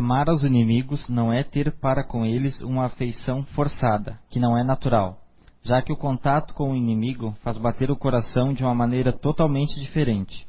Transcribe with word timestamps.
Amar 0.00 0.30
aos 0.30 0.42
inimigos 0.42 1.06
não 1.10 1.30
é 1.30 1.42
ter 1.42 1.78
para 1.78 2.02
com 2.02 2.24
eles 2.24 2.58
uma 2.62 2.86
afeição 2.86 3.44
forçada, 3.54 4.18
que 4.30 4.40
não 4.40 4.56
é 4.56 4.64
natural, 4.64 5.18
já 5.62 5.82
que 5.82 5.92
o 5.92 5.96
contato 5.96 6.54
com 6.54 6.72
o 6.72 6.74
inimigo 6.74 7.36
faz 7.42 7.58
bater 7.58 7.90
o 7.90 7.96
coração 7.96 8.54
de 8.54 8.64
uma 8.64 8.74
maneira 8.74 9.12
totalmente 9.12 9.78
diferente. 9.78 10.46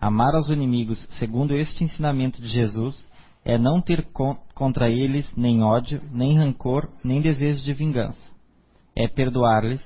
Amar 0.00 0.36
aos 0.36 0.50
inimigos, 0.50 1.04
segundo 1.18 1.52
este 1.52 1.82
ensinamento 1.82 2.40
de 2.40 2.46
Jesus, 2.46 2.96
é 3.44 3.58
não 3.58 3.80
ter 3.80 4.06
contra 4.54 4.88
eles 4.88 5.34
nem 5.36 5.64
ódio, 5.64 6.00
nem 6.12 6.38
rancor, 6.38 6.88
nem 7.02 7.20
desejo 7.20 7.64
de 7.64 7.72
vingança. 7.72 8.30
É 8.94 9.08
perdoar-lhes, 9.08 9.82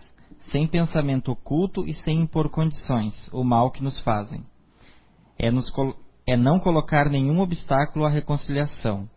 sem 0.52 0.68
pensamento 0.68 1.32
oculto 1.32 1.86
e 1.86 1.94
sem 1.94 2.20
impor 2.20 2.50
condições, 2.50 3.16
o 3.32 3.42
mal 3.42 3.70
que 3.70 3.82
nos 3.82 3.98
fazem. 4.00 4.44
É, 5.38 5.50
nos, 5.50 5.72
é 6.27 6.37
não 6.37 6.59
colocar 6.59 7.09
nenhum 7.09 7.41
obstáculo 7.41 8.05
à 8.05 8.09
reconciliação. 8.09 9.09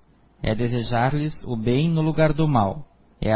É 0.42 0.54
desejar-lhes 0.54 1.34
o 1.44 1.56
bem 1.56 1.90
no 1.90 2.02
lugar 2.02 2.34
do 2.34 2.48
mal. 2.48 2.86
É 3.22 3.32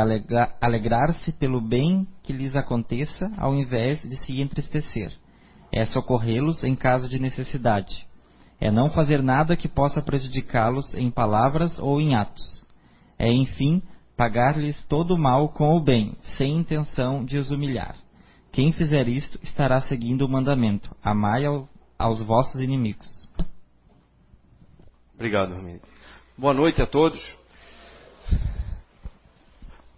alegrar-se 0.60 1.32
pelo 1.34 1.62
bem 1.62 2.06
que 2.24 2.34
lhes 2.34 2.56
aconteça, 2.56 3.32
ao 3.38 3.56
invés 3.56 4.02
de 4.02 4.18
se 4.18 4.42
entristecer. 4.42 5.14
É 5.72 5.86
socorrê-los 5.86 6.64
em 6.64 6.76
caso 6.76 7.08
de 7.08 7.20
necessidade. 7.20 8.06
É 8.60 8.72
não 8.72 8.90
fazer 8.90 9.22
nada 9.22 9.56
que 9.56 9.68
possa 9.68 10.02
prejudicá-los 10.02 10.94
em 10.96 11.12
palavras 11.12 11.78
ou 11.80 12.02
em 12.02 12.16
atos. 12.16 12.44
É, 13.18 13.32
enfim, 13.32 13.82
pagar-lhes 14.18 14.84
todo 14.86 15.14
o 15.14 15.18
mal 15.18 15.50
com 15.50 15.76
o 15.76 15.80
bem, 15.80 16.16
sem 16.38 16.58
intenção 16.58 17.24
de 17.24 17.38
os 17.38 17.52
humilhar. 17.52 17.96
Quem 18.52 18.74
fizer 18.74 19.08
isto 19.08 19.40
estará 19.44 19.82
seguindo 19.82 20.24
o 20.24 20.30
mandamento: 20.30 20.96
amai 21.04 21.46
ao, 21.46 21.70
aos 21.98 22.22
vossos 22.22 22.60
inimigos. 22.60 23.08
Obrigado, 25.18 25.56
Romine. 25.56 25.82
Boa 26.38 26.54
noite 26.54 26.80
a 26.80 26.86
todos. 26.86 27.20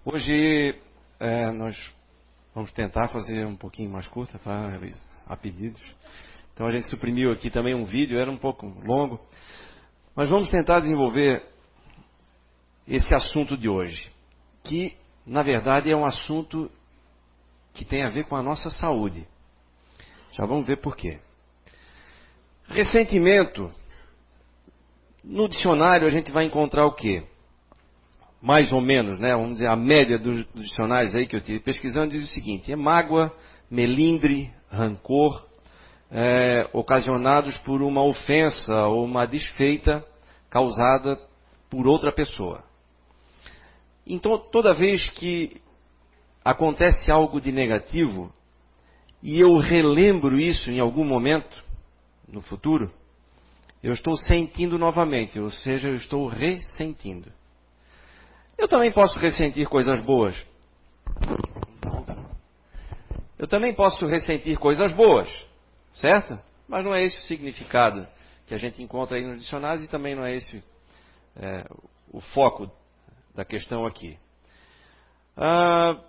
Hoje 0.06 0.80
é, 1.20 1.52
nós 1.52 1.76
vamos 2.56 2.72
tentar 2.72 3.10
fazer 3.10 3.46
um 3.46 3.58
pouquinho 3.58 3.92
mais 3.92 4.08
curta, 4.08 4.40
tá, 4.40 4.74
Elisa? 4.76 4.98
A 5.28 5.36
pedidos. 5.36 5.82
Então 6.54 6.66
a 6.66 6.72
gente 6.72 6.90
suprimiu 6.90 7.34
aqui 7.34 7.50
também 7.50 7.76
um 7.76 7.84
vídeo, 7.84 8.18
era 8.18 8.32
um 8.32 8.38
pouco 8.38 8.66
longo. 8.66 9.20
Mas 10.16 10.30
vamos 10.30 10.50
tentar 10.50 10.80
desenvolver 10.80 11.46
esse 12.88 13.14
assunto 13.14 13.58
de 13.58 13.68
hoje, 13.68 14.10
que 14.64 14.96
na 15.26 15.44
verdade 15.44 15.92
é 15.92 15.98
um 15.98 16.06
assunto 16.06 16.72
que 17.74 17.84
tem 17.84 18.04
a 18.04 18.10
ver 18.10 18.24
com 18.24 18.38
a 18.38 18.42
nossa 18.42 18.70
saúde. 18.70 19.28
Já 20.32 20.46
vamos 20.46 20.66
ver 20.66 20.78
por 20.78 20.96
quê. 20.96 21.20
Ressentimento. 22.70 23.70
No 25.30 25.48
dicionário 25.48 26.08
a 26.08 26.10
gente 26.10 26.32
vai 26.32 26.46
encontrar 26.46 26.88
o 26.88 26.94
quê? 26.94 27.22
Mais 28.42 28.74
ou 28.74 28.82
menos, 28.82 29.20
né? 29.20 29.32
Vamos 29.36 29.54
dizer, 29.54 29.68
a 29.68 29.76
média 29.76 30.18
dos, 30.18 30.44
dos 30.48 30.64
dicionários 30.64 31.14
aí 31.14 31.28
que 31.28 31.36
eu 31.36 31.42
tive 31.42 31.60
pesquisando 31.60 32.16
diz 32.16 32.24
o 32.24 32.34
seguinte: 32.34 32.72
é 32.72 32.76
mágoa, 32.76 33.32
melindre, 33.70 34.52
rancor, 34.72 35.46
é, 36.10 36.68
ocasionados 36.74 37.56
por 37.60 37.84
uma 37.84 38.04
ofensa 38.04 38.88
ou 38.88 39.06
uma 39.06 39.28
desfeita 39.28 40.04
causada 40.50 41.16
por 41.70 41.86
outra 41.86 42.12
pessoa. 42.12 42.64
Então, 44.08 44.36
toda 44.52 44.74
vez 44.74 45.08
que 45.12 45.62
acontece 46.44 47.12
algo 47.12 47.40
de 47.40 47.52
negativo 47.52 48.34
e 49.22 49.40
eu 49.40 49.58
relembro 49.58 50.40
isso 50.40 50.72
em 50.72 50.80
algum 50.80 51.06
momento 51.06 51.64
no 52.28 52.42
futuro, 52.42 52.92
eu 53.82 53.94
estou 53.94 54.18
sentindo 54.18 54.78
novamente, 54.78 55.40
ou 55.40 55.52
seja, 55.52 55.88
eu 55.88 55.96
estou 55.96 56.28
ressentindo. 56.28 57.32
Eu 58.58 58.68
também 58.68 58.92
posso 58.92 59.18
ressentir 59.18 59.68
coisas 59.70 60.02
boas. 60.02 60.36
Eu 63.38 63.48
também 63.48 63.74
posso 63.74 64.06
ressentir 64.06 64.60
coisas 64.60 64.92
boas, 64.92 65.30
certo? 65.94 66.38
Mas 66.68 66.84
não 66.84 66.94
é 66.94 67.04
esse 67.04 67.18
o 67.20 67.22
significado 67.22 68.06
que 68.46 68.54
a 68.54 68.58
gente 68.58 68.84
encontra 68.84 69.16
aí 69.16 69.26
nos 69.26 69.40
dicionários 69.40 69.86
e 69.86 69.90
também 69.90 70.14
não 70.14 70.26
é 70.26 70.36
esse 70.36 70.62
é, 71.38 71.66
o 72.12 72.20
foco 72.20 72.70
da 73.34 73.46
questão 73.46 73.86
aqui. 73.86 74.18
Ah, 75.38 76.04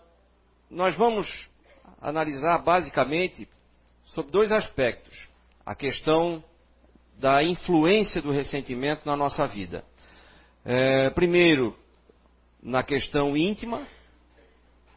nós 0.68 0.96
vamos 0.96 1.48
analisar 2.00 2.58
basicamente 2.58 3.48
sobre 4.06 4.32
dois 4.32 4.50
aspectos: 4.50 5.28
a 5.64 5.74
questão 5.74 6.42
da 7.20 7.44
influência 7.44 8.22
do 8.22 8.32
ressentimento 8.32 9.02
na 9.04 9.14
nossa 9.14 9.46
vida. 9.46 9.84
É, 10.64 11.10
primeiro, 11.10 11.76
na 12.62 12.82
questão 12.82 13.36
íntima, 13.36 13.86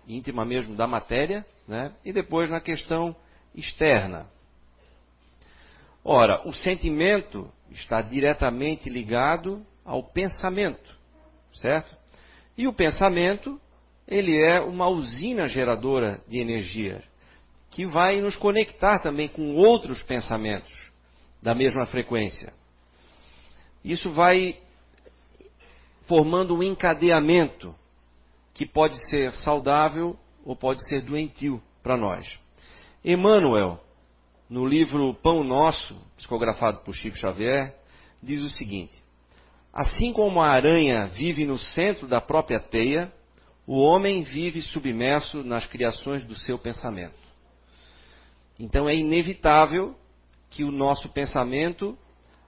íntima 0.07 0.45
mesmo 0.45 0.73
da 0.73 0.88
matéria, 0.88 1.45
né? 1.67 1.94
e 2.03 2.13
depois 2.13 2.50
na 2.50 2.61
questão 2.61 3.13
externa. 3.53 4.25
Ora, 6.03 6.47
o 6.47 6.53
sentimento 6.53 7.51
está 7.69 8.01
diretamente 8.01 8.90
ligado 8.90 9.66
ao 9.84 10.01
pensamento, 10.01 10.97
certo? 11.53 11.95
E 12.57 12.67
o 12.67 12.73
pensamento, 12.73 13.59
ele 14.07 14.38
é 14.38 14.61
uma 14.61 14.88
usina 14.88 15.47
geradora 15.47 16.22
de 16.28 16.40
energia, 16.40 17.03
que 17.69 17.85
vai 17.85 18.22
nos 18.22 18.35
conectar 18.35 19.00
também 19.00 19.28
com 19.28 19.55
outros 19.55 20.01
pensamentos 20.03 20.83
da 21.44 21.54
mesma 21.54 21.86
frequência. 21.86 22.54
Isso 23.84 24.09
vai 24.14 24.58
formando 26.08 26.56
um 26.56 26.64
encadeamento 26.64 27.76
que 28.54 28.66
pode 28.66 28.96
ser 29.09 29.34
saudável 29.34 30.18
ou 30.46 30.56
pode 30.56 30.88
ser 30.88 31.02
doentio 31.02 31.62
para 31.84 31.98
nós. 31.98 32.40
Emmanuel, 33.03 33.78
no 34.50 34.66
livro 34.66 35.14
Pão 35.16 35.44
Nosso, 35.44 36.00
psicografado 36.16 36.80
por 36.80 36.96
Chico 36.96 37.18
Xavier, 37.18 37.76
diz 38.22 38.42
o 38.42 38.50
seguinte: 38.50 38.94
Assim 39.74 40.14
como 40.14 40.42
a 40.42 40.50
aranha 40.50 41.08
vive 41.08 41.46
no 41.46 41.59
centro 41.59 42.08
da 42.08 42.22
própria 42.22 42.62
teia, 42.62 43.12
o 43.68 43.82
homem 43.82 44.22
vive 44.22 44.62
submerso 44.62 45.44
nas 45.44 45.66
criações 45.66 46.24
do 46.24 46.36
seu 46.38 46.58
pensamento. 46.58 47.22
Então 48.58 48.88
é 48.88 48.96
inevitável 48.96 49.94
que 50.53 50.64
o 50.64 50.72
nosso 50.72 51.09
pensamento 51.09 51.97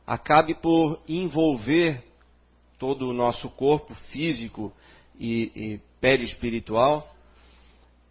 acabe 0.06 0.54
por 0.56 1.02
envolver 1.08 2.04
todo 2.78 3.10
o 3.10 3.14
nosso 3.14 3.50
corpo 3.50 3.96
físico 4.12 4.72
e, 5.20 5.52
e 5.56 5.82
perispiritual 6.00 7.08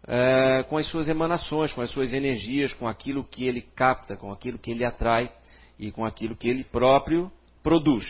é, 0.07 0.63
com 0.63 0.77
as 0.77 0.85
suas 0.87 1.07
emanações, 1.07 1.71
com 1.73 1.81
as 1.81 1.89
suas 1.91 2.13
energias, 2.13 2.73
com 2.73 2.87
aquilo 2.87 3.23
que 3.23 3.45
ele 3.45 3.61
capta, 3.61 4.17
com 4.17 4.31
aquilo 4.31 4.59
que 4.59 4.71
ele 4.71 4.83
atrai 4.83 5.31
e 5.79 5.91
com 5.91 6.05
aquilo 6.05 6.35
que 6.35 6.49
ele 6.49 6.63
próprio 6.63 7.31
produz. 7.63 8.05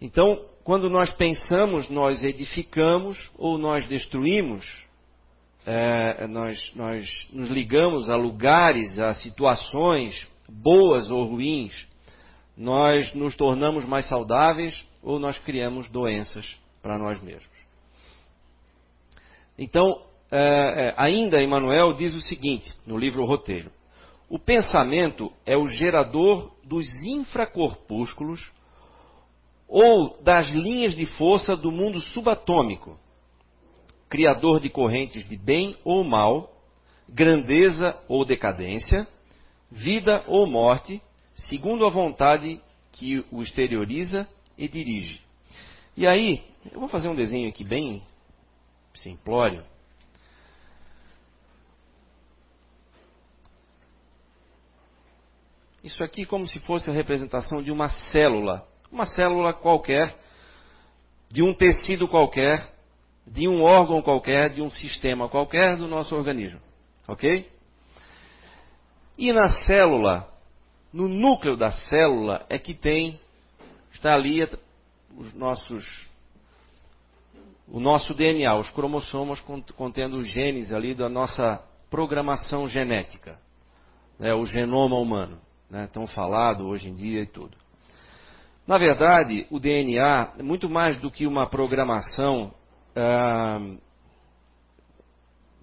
Então, 0.00 0.44
quando 0.62 0.90
nós 0.90 1.10
pensamos, 1.12 1.88
nós 1.88 2.22
edificamos 2.22 3.30
ou 3.36 3.56
nós 3.56 3.86
destruímos, 3.88 4.64
é, 5.66 6.26
nós, 6.26 6.72
nós 6.74 7.28
nos 7.32 7.48
ligamos 7.48 8.10
a 8.10 8.16
lugares, 8.16 8.98
a 8.98 9.14
situações 9.14 10.26
boas 10.48 11.10
ou 11.10 11.24
ruins, 11.24 11.72
nós 12.56 13.14
nos 13.14 13.36
tornamos 13.36 13.84
mais 13.84 14.08
saudáveis 14.08 14.84
ou 15.02 15.18
nós 15.18 15.38
criamos 15.38 15.88
doenças 15.88 16.46
para 16.82 16.98
nós 16.98 17.20
mesmos. 17.22 17.50
Então, 19.58 20.02
é, 20.30 20.88
é, 20.88 20.94
ainda 20.96 21.42
Emmanuel 21.42 21.92
diz 21.92 22.14
o 22.14 22.20
seguinte 22.22 22.72
no 22.86 22.98
livro 22.98 23.24
Roteiro: 23.24 23.70
o 24.28 24.38
pensamento 24.38 25.32
é 25.44 25.56
o 25.56 25.68
gerador 25.68 26.52
dos 26.64 26.86
infracorpúsculos 27.04 28.50
ou 29.68 30.22
das 30.22 30.48
linhas 30.48 30.94
de 30.94 31.06
força 31.06 31.56
do 31.56 31.70
mundo 31.70 32.00
subatômico, 32.00 32.98
criador 34.12 34.60
de 34.60 34.68
correntes 34.68 35.26
de 35.26 35.38
bem 35.38 35.74
ou 35.82 36.04
mal, 36.04 36.54
grandeza 37.08 37.98
ou 38.06 38.26
decadência, 38.26 39.08
vida 39.70 40.22
ou 40.26 40.46
morte, 40.46 41.00
segundo 41.34 41.86
a 41.86 41.88
vontade 41.88 42.60
que 42.92 43.24
o 43.32 43.40
exterioriza 43.40 44.28
e 44.58 44.68
dirige. 44.68 45.18
E 45.96 46.06
aí, 46.06 46.44
eu 46.70 46.78
vou 46.78 46.90
fazer 46.90 47.08
um 47.08 47.14
desenho 47.14 47.48
aqui 47.48 47.64
bem 47.64 48.02
simplório. 48.92 49.64
Isso 55.82 56.04
aqui 56.04 56.26
como 56.26 56.46
se 56.46 56.60
fosse 56.60 56.90
a 56.90 56.92
representação 56.92 57.62
de 57.62 57.72
uma 57.72 57.88
célula 57.88 58.70
uma 58.92 59.06
célula 59.06 59.54
qualquer, 59.54 60.14
de 61.30 61.42
um 61.42 61.54
tecido 61.54 62.06
qualquer, 62.06 62.71
de 63.26 63.48
um 63.48 63.62
órgão 63.62 64.02
qualquer, 64.02 64.50
de 64.50 64.60
um 64.60 64.70
sistema 64.70 65.28
qualquer 65.28 65.76
do 65.76 65.86
nosso 65.86 66.14
organismo. 66.14 66.60
Ok? 67.08 67.50
E 69.18 69.32
na 69.32 69.48
célula, 69.66 70.28
no 70.92 71.08
núcleo 71.08 71.56
da 71.56 71.70
célula, 71.70 72.44
é 72.48 72.58
que 72.58 72.74
tem, 72.74 73.20
está 73.92 74.14
ali 74.14 74.48
os 75.16 75.32
nossos 75.34 75.84
o 77.68 77.80
nosso 77.80 78.12
DNA, 78.12 78.54
os 78.56 78.68
cromossomos 78.70 79.40
contendo 79.76 80.18
os 80.18 80.28
genes 80.28 80.72
ali 80.72 80.94
da 80.94 81.08
nossa 81.08 81.62
programação 81.90 82.68
genética, 82.68 83.38
né, 84.18 84.34
o 84.34 84.44
genoma 84.44 84.96
humano, 84.96 85.38
né, 85.70 85.88
tão 85.90 86.06
falado 86.06 86.66
hoje 86.66 86.90
em 86.90 86.94
dia 86.94 87.22
e 87.22 87.26
tudo. 87.26 87.56
Na 88.66 88.76
verdade, 88.76 89.46
o 89.50 89.58
DNA 89.58 90.32
é 90.38 90.42
muito 90.42 90.68
mais 90.68 91.00
do 91.00 91.10
que 91.10 91.26
uma 91.26 91.46
programação, 91.46 92.52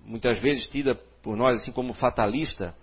muitas 0.05 0.39
vezes 0.39 0.67
tida 0.69 0.95
por 1.21 1.35
nós 1.35 1.61
assim 1.61 1.71
como 1.71 1.93
fatalista, 1.93 2.75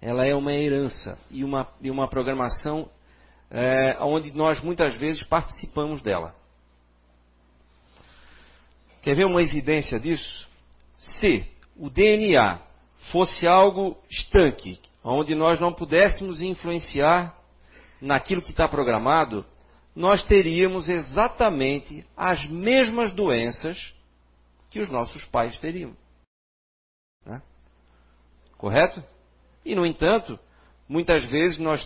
ela 0.00 0.24
é 0.24 0.34
uma 0.34 0.52
herança 0.52 1.18
e 1.30 1.42
uma, 1.42 1.66
e 1.80 1.90
uma 1.90 2.06
programação 2.06 2.88
é, 3.50 3.96
onde 4.00 4.30
nós 4.32 4.60
muitas 4.60 4.94
vezes 4.94 5.22
participamos 5.24 6.02
dela. 6.02 6.34
Quer 9.02 9.14
ver 9.14 9.26
uma 9.26 9.42
evidência 9.42 9.98
disso? 9.98 10.48
Se 10.98 11.46
o 11.76 11.88
DNA 11.88 12.60
fosse 13.10 13.46
algo 13.46 13.96
estanque, 14.10 14.78
onde 15.02 15.34
nós 15.34 15.58
não 15.58 15.72
pudéssemos 15.72 16.40
influenciar 16.40 17.34
naquilo 18.00 18.42
que 18.42 18.50
está 18.50 18.68
programado, 18.68 19.44
nós 19.98 20.22
teríamos 20.22 20.88
exatamente 20.88 22.06
as 22.16 22.48
mesmas 22.48 23.10
doenças 23.10 23.76
que 24.70 24.78
os 24.78 24.88
nossos 24.88 25.24
pais 25.24 25.58
teriam. 25.58 25.96
Né? 27.26 27.42
Correto? 28.56 29.02
E, 29.64 29.74
no 29.74 29.84
entanto, 29.84 30.38
muitas 30.88 31.24
vezes 31.24 31.58
nós 31.58 31.84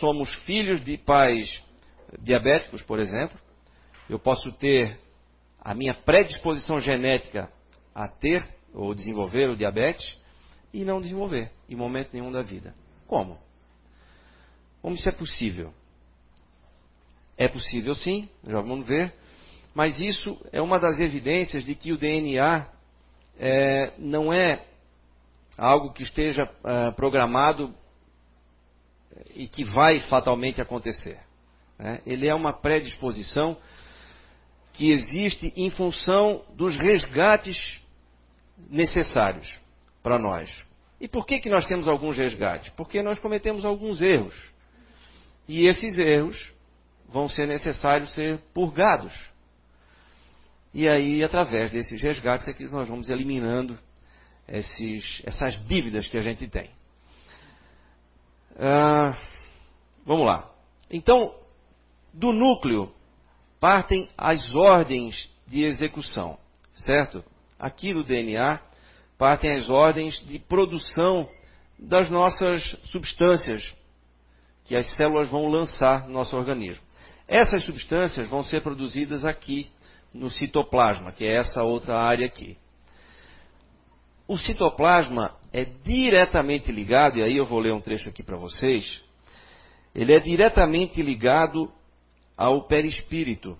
somos 0.00 0.34
filhos 0.44 0.82
de 0.82 0.98
pais 0.98 1.48
diabéticos, 2.18 2.82
por 2.82 2.98
exemplo. 2.98 3.38
Eu 4.10 4.18
posso 4.18 4.50
ter 4.50 4.98
a 5.60 5.76
minha 5.76 5.94
predisposição 5.94 6.80
genética 6.80 7.48
a 7.94 8.08
ter 8.08 8.44
ou 8.72 8.92
desenvolver 8.96 9.48
o 9.48 9.56
diabetes 9.56 10.18
e 10.72 10.84
não 10.84 11.00
desenvolver 11.00 11.52
em 11.68 11.76
momento 11.76 12.10
nenhum 12.14 12.32
da 12.32 12.42
vida. 12.42 12.74
Como? 13.06 13.38
Como 14.82 14.96
isso 14.96 15.08
é 15.08 15.12
possível? 15.12 15.72
É 17.36 17.48
possível 17.48 17.94
sim, 17.94 18.28
já 18.46 18.60
vamos 18.60 18.86
ver, 18.86 19.12
mas 19.74 19.98
isso 19.98 20.40
é 20.52 20.60
uma 20.62 20.78
das 20.78 21.00
evidências 21.00 21.64
de 21.64 21.74
que 21.74 21.92
o 21.92 21.98
DNA 21.98 22.66
é, 23.38 23.92
não 23.98 24.32
é 24.32 24.64
algo 25.58 25.92
que 25.92 26.02
esteja 26.02 26.48
é, 26.64 26.90
programado 26.92 27.74
e 29.34 29.48
que 29.48 29.64
vai 29.64 30.00
fatalmente 30.00 30.60
acontecer. 30.60 31.18
Né? 31.78 32.00
Ele 32.06 32.28
é 32.28 32.34
uma 32.34 32.52
predisposição 32.52 33.56
que 34.72 34.90
existe 34.90 35.52
em 35.56 35.70
função 35.70 36.44
dos 36.54 36.76
resgates 36.76 37.80
necessários 38.70 39.52
para 40.02 40.18
nós. 40.18 40.52
E 41.00 41.08
por 41.08 41.26
que, 41.26 41.38
que 41.38 41.50
nós 41.50 41.66
temos 41.66 41.88
alguns 41.88 42.16
resgates? 42.16 42.70
Porque 42.70 43.02
nós 43.02 43.18
cometemos 43.18 43.64
alguns 43.64 44.00
erros. 44.00 44.34
E 45.48 45.66
esses 45.66 45.98
erros 45.98 46.52
vão 47.08 47.28
ser 47.28 47.46
necessários 47.46 48.12
ser 48.14 48.38
purgados. 48.52 49.12
E 50.72 50.88
aí, 50.88 51.22
através 51.22 51.70
desses 51.70 52.00
resgates, 52.00 52.48
é 52.48 52.52
que 52.52 52.64
nós 52.64 52.88
vamos 52.88 53.08
eliminando 53.08 53.78
esses, 54.48 55.22
essas 55.24 55.54
dívidas 55.66 56.06
que 56.08 56.18
a 56.18 56.22
gente 56.22 56.48
tem. 56.48 56.70
Ah, 58.58 59.16
vamos 60.04 60.26
lá. 60.26 60.50
Então, 60.90 61.34
do 62.12 62.32
núcleo 62.32 62.92
partem 63.60 64.08
as 64.16 64.54
ordens 64.54 65.30
de 65.46 65.62
execução, 65.64 66.38
certo? 66.74 67.24
Aqui 67.58 67.94
no 67.94 68.04
DNA 68.04 68.60
partem 69.16 69.52
as 69.52 69.70
ordens 69.70 70.18
de 70.26 70.38
produção 70.38 71.28
das 71.78 72.10
nossas 72.10 72.62
substâncias 72.84 73.74
que 74.64 74.74
as 74.74 74.86
células 74.96 75.28
vão 75.28 75.48
lançar 75.48 76.06
no 76.06 76.14
nosso 76.14 76.36
organismo. 76.36 76.82
Essas 77.26 77.64
substâncias 77.64 78.28
vão 78.28 78.42
ser 78.42 78.62
produzidas 78.62 79.24
aqui 79.24 79.70
no 80.12 80.30
citoplasma, 80.30 81.12
que 81.12 81.24
é 81.24 81.36
essa 81.36 81.62
outra 81.62 81.98
área 81.98 82.26
aqui. 82.26 82.56
O 84.26 84.38
citoplasma 84.38 85.34
é 85.52 85.64
diretamente 85.64 86.70
ligado, 86.72 87.18
e 87.18 87.22
aí 87.22 87.36
eu 87.36 87.44
vou 87.44 87.58
ler 87.58 87.72
um 87.72 87.80
trecho 87.80 88.08
aqui 88.08 88.22
para 88.22 88.36
vocês. 88.36 89.02
Ele 89.94 90.12
é 90.12 90.20
diretamente 90.20 91.02
ligado 91.02 91.70
ao 92.36 92.66
perispírito. 92.66 93.58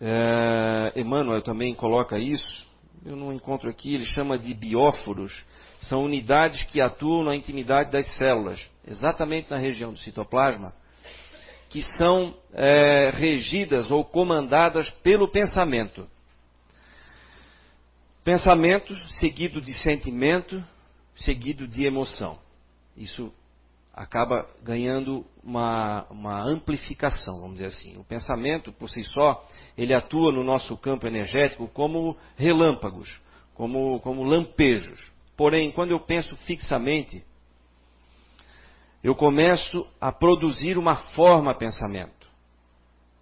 É, 0.00 0.92
Emmanuel 0.96 1.42
também 1.42 1.74
coloca 1.74 2.18
isso. 2.18 2.66
Eu 3.04 3.16
não 3.16 3.32
encontro 3.32 3.68
aqui, 3.68 3.94
ele 3.94 4.06
chama 4.06 4.38
de 4.38 4.52
bióforos. 4.54 5.44
São 5.82 6.04
unidades 6.04 6.62
que 6.64 6.80
atuam 6.80 7.24
na 7.24 7.36
intimidade 7.36 7.90
das 7.90 8.06
células, 8.16 8.60
exatamente 8.86 9.50
na 9.50 9.58
região 9.58 9.92
do 9.92 9.98
citoplasma, 9.98 10.72
que 11.76 11.82
são 11.98 12.34
é, 12.54 13.10
regidas 13.12 13.90
ou 13.90 14.02
comandadas 14.02 14.88
pelo 15.02 15.28
pensamento. 15.28 16.08
Pensamento 18.24 18.96
seguido 19.20 19.60
de 19.60 19.74
sentimento, 19.74 20.64
seguido 21.14 21.68
de 21.68 21.84
emoção. 21.84 22.38
Isso 22.96 23.30
acaba 23.92 24.48
ganhando 24.62 25.26
uma, 25.44 26.06
uma, 26.08 26.42
amplificação, 26.42 27.42
vamos 27.42 27.56
dizer 27.56 27.66
assim. 27.66 27.98
O 27.98 28.04
pensamento, 28.04 28.72
por 28.72 28.88
si 28.88 29.04
só, 29.04 29.46
ele 29.76 29.92
atua 29.92 30.32
no 30.32 30.42
nosso 30.42 30.78
campo 30.78 31.06
energético 31.06 31.68
como 31.68 32.16
relâmpagos, 32.38 33.20
como, 33.52 34.00
como 34.00 34.24
lampejos. 34.24 35.12
Porém, 35.36 35.70
quando 35.72 35.90
eu 35.90 36.00
penso 36.00 36.34
fixamente, 36.36 37.22
eu 39.06 39.14
começo 39.14 39.86
a 40.00 40.10
produzir 40.10 40.76
uma 40.76 40.96
forma 41.12 41.54
pensamento, 41.54 42.26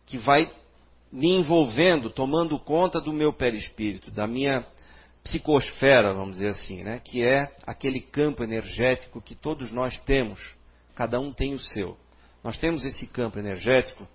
que 0.07 0.17
vai 0.17 0.51
me 1.13 1.29
envolvendo, 1.37 2.09
tomando 2.09 2.59
conta 2.59 2.99
do 3.03 3.13
meu 3.13 3.35
perispírito, 3.35 4.11
da 4.11 4.27
minha 4.27 4.67
psicosfera, 5.23 6.15
vamos 6.15 6.37
dizer 6.37 6.49
assim, 6.49 6.83
né? 6.83 7.01
que 7.01 7.23
é 7.23 7.55
aquele 7.67 8.01
campo 8.01 8.43
energético 8.43 9.21
que 9.21 9.35
todos 9.35 9.71
nós 9.73 9.95
temos, 10.05 10.41
cada 10.95 11.21
um 11.21 11.35
tem 11.35 11.53
o 11.53 11.59
seu. 11.59 11.99
Nós 12.43 12.57
temos 12.57 12.83
esse 12.83 13.07
campo 13.07 13.39
energético 13.39 14.09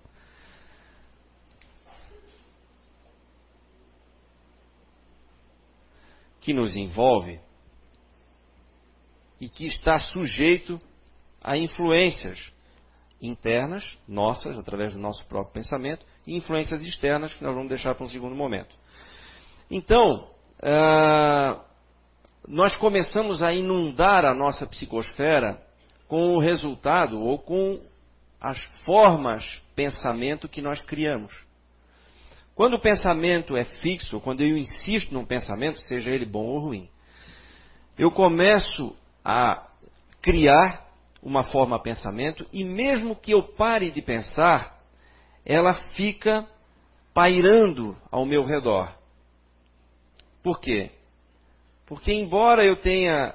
que 6.40 6.52
nos 6.52 6.74
envolve 6.74 7.38
e 9.40 9.48
que 9.48 9.66
está 9.66 10.00
sujeito 10.00 10.80
a 11.42 11.56
influências 11.56 12.38
internas, 13.20 13.84
nossas, 14.08 14.58
através 14.58 14.92
do 14.92 14.98
nosso 14.98 15.24
próprio 15.26 15.52
pensamento, 15.52 16.04
e 16.26 16.36
influências 16.36 16.82
externas, 16.82 17.32
que 17.32 17.42
nós 17.42 17.54
vamos 17.54 17.68
deixar 17.68 17.94
para 17.94 18.04
um 18.04 18.08
segundo 18.08 18.34
momento. 18.34 18.74
Então, 19.70 20.28
ah, 20.62 21.60
nós 22.48 22.76
começamos 22.76 23.42
a 23.42 23.52
inundar 23.52 24.24
a 24.24 24.34
nossa 24.34 24.66
psicosfera 24.66 25.60
com 26.08 26.34
o 26.34 26.40
resultado 26.40 27.20
ou 27.20 27.38
com 27.38 27.80
as 28.40 28.58
formas 28.84 29.44
pensamento 29.76 30.48
que 30.48 30.62
nós 30.62 30.80
criamos. 30.80 31.32
Quando 32.54 32.74
o 32.74 32.80
pensamento 32.80 33.56
é 33.56 33.64
fixo, 33.64 34.20
quando 34.20 34.42
eu 34.42 34.56
insisto 34.56 35.14
num 35.14 35.24
pensamento, 35.24 35.78
seja 35.80 36.10
ele 36.10 36.26
bom 36.26 36.44
ou 36.44 36.58
ruim, 36.58 36.88
eu 37.98 38.10
começo 38.10 38.96
a 39.24 39.66
criar 40.20 40.89
uma 41.22 41.44
forma 41.44 41.78
pensamento 41.78 42.46
e 42.52 42.64
mesmo 42.64 43.14
que 43.14 43.32
eu 43.32 43.42
pare 43.42 43.90
de 43.90 44.00
pensar, 44.00 44.78
ela 45.44 45.74
fica 45.94 46.46
pairando 47.12 47.96
ao 48.10 48.24
meu 48.24 48.44
redor. 48.44 48.92
Por 50.42 50.60
quê? 50.60 50.90
Porque, 51.86 52.12
embora 52.12 52.64
eu 52.64 52.76
tenha 52.76 53.34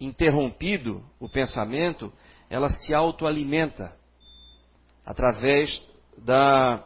interrompido 0.00 1.02
o 1.18 1.28
pensamento, 1.28 2.12
ela 2.48 2.68
se 2.68 2.94
autoalimenta 2.94 3.92
através 5.04 5.82
da, 6.18 6.84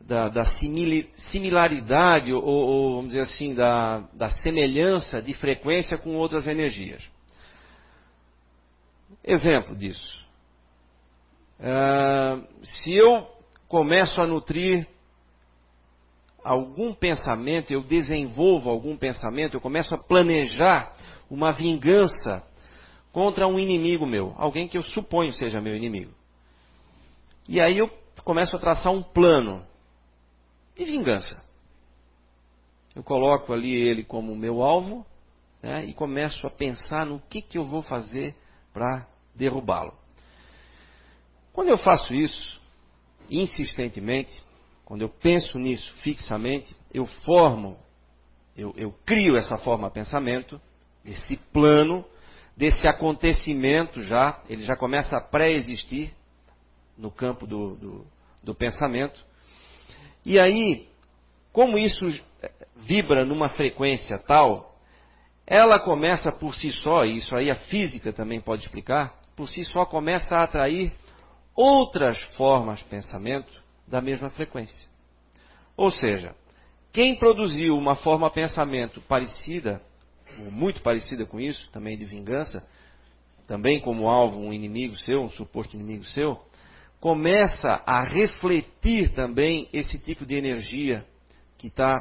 da, 0.00 0.28
da 0.28 0.44
similaridade, 1.30 2.32
ou, 2.32 2.42
ou, 2.42 2.96
vamos 2.96 3.10
dizer 3.10 3.22
assim, 3.22 3.54
da, 3.54 4.00
da 4.12 4.30
semelhança 4.30 5.20
de 5.20 5.34
frequência 5.34 5.98
com 5.98 6.16
outras 6.16 6.46
energias. 6.46 7.04
Exemplo 9.28 9.76
disso. 9.76 10.26
Uh, 11.60 12.46
se 12.64 12.94
eu 12.94 13.28
começo 13.68 14.18
a 14.22 14.26
nutrir 14.26 14.88
algum 16.42 16.94
pensamento, 16.94 17.70
eu 17.70 17.82
desenvolvo 17.82 18.70
algum 18.70 18.96
pensamento, 18.96 19.52
eu 19.52 19.60
começo 19.60 19.94
a 19.94 19.98
planejar 19.98 20.96
uma 21.30 21.52
vingança 21.52 22.42
contra 23.12 23.46
um 23.46 23.58
inimigo 23.58 24.06
meu, 24.06 24.34
alguém 24.38 24.66
que 24.66 24.78
eu 24.78 24.82
suponho 24.82 25.30
seja 25.34 25.60
meu 25.60 25.76
inimigo. 25.76 26.14
E 27.46 27.60
aí 27.60 27.76
eu 27.76 27.90
começo 28.24 28.56
a 28.56 28.58
traçar 28.58 28.94
um 28.94 29.02
plano 29.02 29.62
de 30.74 30.86
vingança. 30.86 31.36
Eu 32.96 33.02
coloco 33.02 33.52
ali 33.52 33.74
ele 33.74 34.04
como 34.04 34.34
meu 34.34 34.62
alvo 34.62 35.04
né, 35.62 35.84
e 35.84 35.92
começo 35.92 36.46
a 36.46 36.50
pensar 36.50 37.04
no 37.04 37.20
que, 37.28 37.42
que 37.42 37.58
eu 37.58 37.64
vou 37.66 37.82
fazer 37.82 38.34
para 38.72 39.06
derrubá-lo. 39.38 39.94
Quando 41.52 41.68
eu 41.68 41.78
faço 41.78 42.14
isso, 42.14 42.60
insistentemente, 43.30 44.30
quando 44.84 45.02
eu 45.02 45.08
penso 45.08 45.58
nisso 45.58 45.92
fixamente, 46.02 46.74
eu 46.92 47.06
formo, 47.06 47.78
eu, 48.56 48.74
eu 48.76 48.92
crio 49.04 49.36
essa 49.36 49.56
forma 49.58 49.88
de 49.88 49.94
pensamento, 49.94 50.60
esse 51.04 51.36
plano, 51.52 52.04
desse 52.56 52.88
acontecimento 52.88 54.02
já, 54.02 54.42
ele 54.48 54.64
já 54.64 54.76
começa 54.76 55.16
a 55.16 55.20
pré-existir 55.20 56.12
no 56.96 57.10
campo 57.10 57.46
do, 57.46 57.76
do, 57.76 58.06
do 58.42 58.54
pensamento. 58.54 59.24
E 60.24 60.40
aí, 60.40 60.88
como 61.52 61.78
isso 61.78 62.06
vibra 62.76 63.24
numa 63.24 63.48
frequência 63.48 64.18
tal, 64.18 64.76
ela 65.46 65.78
começa 65.78 66.32
por 66.32 66.54
si 66.54 66.70
só, 66.72 67.04
e 67.04 67.18
isso 67.18 67.34
aí 67.34 67.50
a 67.50 67.56
física 67.56 68.12
também 68.12 68.40
pode 68.40 68.62
explicar, 68.62 69.18
por 69.38 69.48
si 69.48 69.64
só 69.66 69.86
começa 69.86 70.36
a 70.36 70.42
atrair 70.42 70.92
outras 71.54 72.20
formas 72.36 72.80
de 72.80 72.86
pensamento 72.86 73.62
da 73.86 74.00
mesma 74.00 74.30
frequência. 74.30 74.84
Ou 75.76 75.92
seja, 75.92 76.34
quem 76.92 77.14
produziu 77.14 77.76
uma 77.76 77.94
forma 77.94 78.26
de 78.28 78.34
pensamento 78.34 79.00
parecida, 79.02 79.80
ou 80.40 80.50
muito 80.50 80.82
parecida 80.82 81.24
com 81.24 81.38
isso, 81.38 81.70
também 81.70 81.96
de 81.96 82.04
vingança, 82.04 82.68
também 83.46 83.78
como 83.78 84.08
alvo 84.08 84.40
um 84.40 84.52
inimigo 84.52 84.96
seu, 84.96 85.22
um 85.22 85.30
suposto 85.30 85.76
inimigo 85.76 86.04
seu, 86.06 86.36
começa 86.98 87.80
a 87.86 88.02
refletir 88.02 89.14
também 89.14 89.68
esse 89.72 90.00
tipo 90.00 90.26
de 90.26 90.34
energia 90.34 91.06
que 91.56 91.68
está 91.68 91.94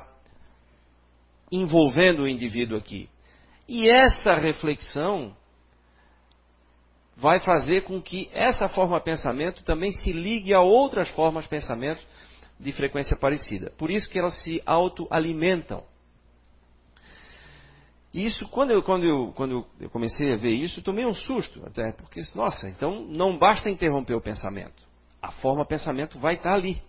envolvendo 1.52 2.24
o 2.24 2.28
indivíduo 2.28 2.80
aqui. 2.80 3.08
E 3.68 3.88
essa 3.88 4.34
reflexão 4.34 5.36
vai 7.18 7.40
fazer 7.40 7.82
com 7.82 8.00
que 8.00 8.30
essa 8.32 8.70
forma 8.70 8.98
de 9.00 9.06
pensamento 9.06 9.64
também 9.64 9.92
se 9.92 10.12
ligue 10.12 10.54
a 10.54 10.62
outras 10.62 11.10
formas 11.10 11.46
de 11.46 11.50
pensamento 11.50 12.06
de 12.60 12.72
frequência 12.72 13.18
parecida. 13.18 13.72
Por 13.78 13.90
isso 13.90 14.10
que 14.10 14.20
elas 14.20 14.40
se 14.44 14.62
autoalimentam. 14.66 15.84
Isso, 18.14 18.48
quando 18.50 18.72
eu, 18.72 18.82
quando, 18.84 19.04
eu, 19.04 19.34
quando 19.36 19.66
eu 19.80 19.90
comecei 19.90 20.34
a 20.34 20.38
ver 20.38 20.52
isso, 20.52 20.82
tomei 20.82 21.06
um 21.06 21.14
susto, 21.14 21.62
até, 21.66 21.92
porque, 21.92 22.22
nossa, 22.34 22.70
então 22.70 23.02
não 23.08 23.38
basta 23.38 23.70
interromper 23.70 24.14
o 24.14 24.22
pensamento. 24.22 24.88
A 25.22 25.32
forma 25.32 25.66
pensamento 25.66 26.18
vai 26.20 26.36
estar 26.36 26.54
ali. 26.54 26.82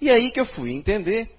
E 0.00 0.10
aí 0.10 0.30
que 0.30 0.40
eu 0.40 0.46
fui 0.46 0.72
entender 0.72 1.30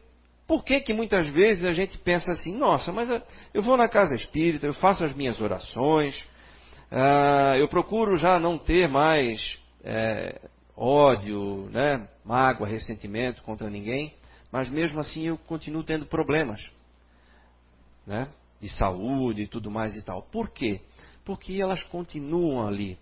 por 0.48 0.64
que, 0.64 0.82
que 0.82 0.94
muitas 0.94 1.28
vezes 1.28 1.64
a 1.64 1.72
gente 1.72 1.98
pensa 2.00 2.32
assim, 2.32 2.56
nossa, 2.56 2.92
mas 2.92 3.10
eu 3.54 3.62
vou 3.62 3.78
na 3.78 3.88
casa 3.88 4.16
espírita, 4.16 4.66
eu 4.66 4.74
faço 4.74 5.04
as 5.04 5.16
minhas 5.16 5.40
orações, 5.40 6.22
uh, 6.92 7.56
eu 7.58 7.68
procuro 7.68 8.16
já 8.18 8.40
não 8.40 8.58
ter 8.58 8.88
mais 8.88 9.60
é, 9.84 10.40
ódio, 10.76 11.70
né, 11.72 12.08
mágoa, 12.26 12.68
ressentimento 12.68 13.42
contra 13.44 13.70
ninguém, 13.70 14.14
mas 14.52 14.70
mesmo 14.70 15.00
assim 15.00 15.28
eu 15.28 15.38
continuo 15.38 15.84
tendo 15.84 16.06
problemas 16.06 16.62
né, 18.06 18.28
de 18.60 18.70
saúde 18.70 19.44
e 19.44 19.48
tudo 19.48 19.72
mais 19.72 19.96
e 19.96 20.02
tal. 20.02 20.24
Por 20.24 20.50
quê? 20.50 20.82
Porque 21.24 21.62
elas 21.62 21.82
continuam 21.84 22.68
ali 22.68 22.98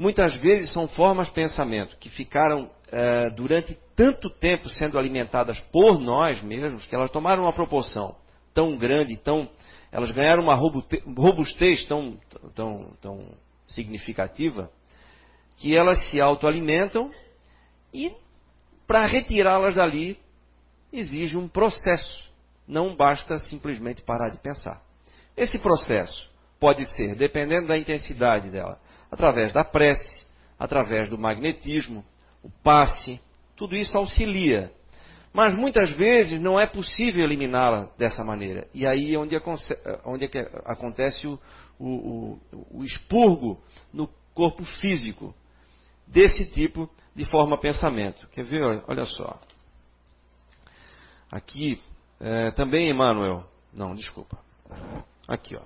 muitas 0.00 0.34
vezes 0.36 0.72
são 0.72 0.88
formas 0.88 1.26
de 1.28 1.34
pensamento 1.34 1.94
que 1.98 2.08
ficaram 2.08 2.70
é, 2.90 3.28
durante 3.36 3.76
tanto 3.94 4.30
tempo 4.30 4.66
sendo 4.70 4.98
alimentadas 4.98 5.60
por 5.70 6.00
nós 6.00 6.42
mesmos, 6.42 6.86
que 6.86 6.94
elas 6.94 7.10
tomaram 7.10 7.42
uma 7.42 7.52
proporção 7.52 8.16
tão 8.54 8.78
grande, 8.78 9.18
tão, 9.18 9.46
elas 9.92 10.10
ganharam 10.10 10.42
uma 10.42 10.54
robustez 10.54 11.84
tão, 11.84 12.16
tão, 12.54 12.92
tão 13.00 13.34
significativa, 13.66 14.70
que 15.56 15.76
elas 15.76 15.98
se 16.10 16.20
autoalimentam 16.20 17.10
e 17.92 18.12
para 18.86 19.06
retirá-las 19.06 19.74
dali 19.74 20.18
exige 20.92 21.36
um 21.36 21.48
processo. 21.48 22.30
Não 22.66 22.96
basta 22.96 23.38
simplesmente 23.38 24.02
parar 24.02 24.30
de 24.30 24.38
pensar. 24.38 24.82
Esse 25.36 25.58
processo 25.58 26.30
pode 26.58 26.84
ser, 26.94 27.14
dependendo 27.14 27.68
da 27.68 27.78
intensidade 27.78 28.50
dela, 28.50 28.80
através 29.10 29.52
da 29.52 29.64
prece, 29.64 30.26
através 30.58 31.08
do 31.08 31.18
magnetismo, 31.18 32.04
o 32.42 32.50
passe, 32.62 33.20
tudo 33.56 33.76
isso 33.76 33.96
auxilia. 33.96 34.72
Mas 35.32 35.54
muitas 35.54 35.90
vezes 35.92 36.40
não 36.40 36.58
é 36.58 36.66
possível 36.66 37.24
eliminá-la 37.24 37.88
dessa 37.96 38.24
maneira. 38.24 38.66
E 38.74 38.86
aí 38.86 39.14
é 39.14 39.18
onde, 39.18 39.40
onde 40.04 40.24
é 40.24 40.50
acontece 40.64 41.26
o, 41.26 41.38
o, 41.80 42.38
o, 42.52 42.78
o 42.78 42.84
expurgo 42.84 43.58
no 43.92 44.06
corpo 44.34 44.62
físico 44.64 45.34
desse 46.06 46.50
tipo 46.52 46.88
de 47.16 47.24
forma 47.24 47.58
pensamento. 47.58 48.28
Quer 48.28 48.44
ver? 48.44 48.84
Olha 48.86 49.06
só. 49.06 49.40
Aqui, 51.30 51.80
é, 52.20 52.50
também 52.50 52.90
Emmanuel. 52.90 53.44
Não, 53.72 53.94
desculpa. 53.94 54.38
Aqui, 55.26 55.56
ó. 55.56 55.62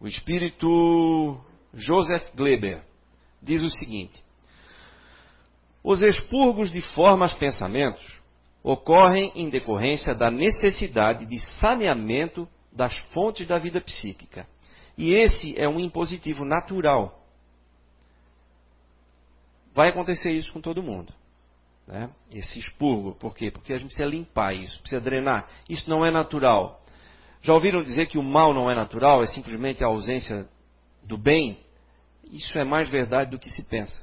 O 0.00 0.06
espírito 0.06 1.40
Joseph 1.72 2.34
Gleber, 2.34 2.82
diz 3.42 3.62
o 3.62 3.70
seguinte: 3.70 4.22
Os 5.82 6.02
expurgos 6.02 6.70
de 6.70 6.82
formas 6.94 7.32
pensamentos 7.34 8.04
ocorrem 8.62 9.32
em 9.34 9.48
decorrência 9.48 10.14
da 10.14 10.30
necessidade 10.30 11.24
de 11.24 11.38
saneamento 11.60 12.48
das 12.72 12.96
fontes 13.12 13.46
da 13.46 13.58
vida 13.58 13.80
psíquica. 13.80 14.46
E 14.96 15.12
esse 15.12 15.58
é 15.58 15.68
um 15.68 15.80
impositivo 15.80 16.44
natural. 16.44 17.20
Vai 19.74 19.88
acontecer 19.88 20.30
isso 20.30 20.52
com 20.52 20.60
todo 20.60 20.82
mundo. 20.82 21.12
Né? 21.86 22.08
Esse 22.32 22.58
expurgo. 22.58 23.14
Por 23.14 23.34
quê? 23.34 23.50
Porque 23.50 23.72
a 23.72 23.76
gente 23.76 23.88
precisa 23.88 24.08
limpar 24.08 24.54
isso, 24.54 24.80
precisa 24.80 25.00
drenar. 25.00 25.48
Isso 25.68 25.88
não 25.90 26.06
é 26.06 26.10
natural. 26.10 26.80
Já 27.42 27.52
ouviram 27.52 27.82
dizer 27.82 28.06
que 28.06 28.16
o 28.16 28.22
mal 28.22 28.54
não 28.54 28.70
é 28.70 28.74
natural? 28.74 29.22
É 29.22 29.26
simplesmente 29.26 29.82
a 29.82 29.88
ausência 29.88 30.48
do 31.02 31.18
bem? 31.18 31.58
Isso 32.30 32.56
é 32.58 32.64
mais 32.64 32.88
verdade 32.88 33.32
do 33.32 33.38
que 33.38 33.50
se 33.50 33.62
pensa. 33.64 34.02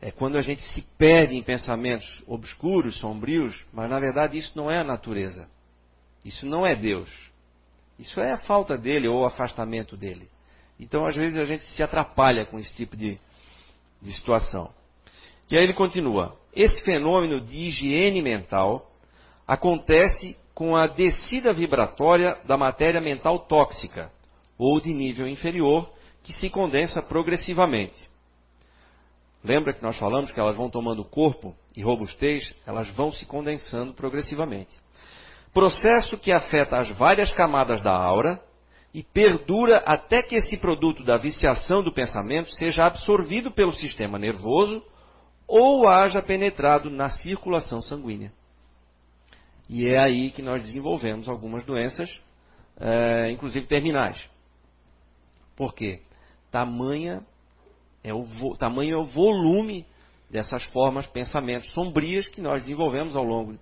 É 0.00 0.10
quando 0.10 0.36
a 0.36 0.42
gente 0.42 0.62
se 0.62 0.82
perde 0.96 1.36
em 1.36 1.42
pensamentos 1.42 2.22
obscuros, 2.26 2.98
sombrios, 2.98 3.54
mas 3.72 3.88
na 3.88 4.00
verdade 4.00 4.38
isso 4.38 4.56
não 4.56 4.70
é 4.70 4.80
a 4.80 4.84
natureza. 4.84 5.46
Isso 6.24 6.46
não 6.46 6.66
é 6.66 6.74
Deus. 6.74 7.10
Isso 8.00 8.18
é 8.18 8.32
a 8.32 8.38
falta 8.38 8.78
dele 8.78 9.06
ou 9.06 9.20
o 9.20 9.26
afastamento 9.26 9.94
dele. 9.94 10.26
Então, 10.78 11.04
às 11.06 11.14
vezes, 11.14 11.36
a 11.36 11.44
gente 11.44 11.64
se 11.64 11.82
atrapalha 11.82 12.46
com 12.46 12.58
esse 12.58 12.74
tipo 12.74 12.96
de, 12.96 13.20
de 14.00 14.12
situação. 14.12 14.72
E 15.50 15.56
aí 15.56 15.64
ele 15.64 15.74
continua: 15.74 16.34
esse 16.56 16.82
fenômeno 16.82 17.42
de 17.42 17.68
higiene 17.68 18.22
mental 18.22 18.90
acontece 19.46 20.34
com 20.54 20.74
a 20.74 20.86
descida 20.86 21.52
vibratória 21.52 22.38
da 22.46 22.56
matéria 22.56 23.02
mental 23.02 23.40
tóxica 23.40 24.10
ou 24.56 24.80
de 24.80 24.94
nível 24.94 25.28
inferior 25.28 25.92
que 26.22 26.32
se 26.32 26.48
condensa 26.48 27.02
progressivamente. 27.02 28.08
Lembra 29.44 29.74
que 29.74 29.82
nós 29.82 29.98
falamos 29.98 30.30
que 30.30 30.40
elas 30.40 30.56
vão 30.56 30.70
tomando 30.70 31.04
corpo 31.04 31.54
e 31.76 31.82
robustez, 31.82 32.54
elas 32.66 32.88
vão 32.90 33.12
se 33.12 33.26
condensando 33.26 33.92
progressivamente. 33.92 34.70
Processo 35.52 36.16
que 36.18 36.32
afeta 36.32 36.78
as 36.78 36.90
várias 36.96 37.32
camadas 37.32 37.80
da 37.80 37.92
aura 37.92 38.40
e 38.94 39.02
perdura 39.02 39.78
até 39.86 40.22
que 40.22 40.34
esse 40.34 40.56
produto 40.56 41.04
da 41.04 41.16
viciação 41.16 41.82
do 41.82 41.92
pensamento 41.92 42.52
seja 42.54 42.86
absorvido 42.86 43.50
pelo 43.50 43.72
sistema 43.72 44.18
nervoso 44.18 44.82
ou 45.46 45.88
haja 45.88 46.22
penetrado 46.22 46.90
na 46.90 47.10
circulação 47.10 47.82
sanguínea. 47.82 48.32
E 49.68 49.86
é 49.88 49.98
aí 49.98 50.30
que 50.30 50.42
nós 50.42 50.64
desenvolvemos 50.64 51.28
algumas 51.28 51.64
doenças, 51.64 52.10
é, 52.78 53.30
inclusive 53.30 53.66
terminais. 53.66 54.28
Por 55.56 55.74
quê? 55.74 56.00
Tamanha 56.50 57.22
é 58.02 58.14
o, 58.14 58.24
tamanho 58.58 58.94
é 58.94 58.98
o 58.98 59.04
volume 59.04 59.86
dessas 60.30 60.62
formas, 60.72 61.06
pensamentos 61.06 61.70
sombrias 61.72 62.26
que 62.28 62.40
nós 62.40 62.62
desenvolvemos 62.62 63.14
ao 63.14 63.24
longo 63.24 63.58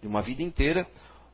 de 0.00 0.06
uma 0.06 0.22
vida 0.22 0.42
inteira, 0.42 0.86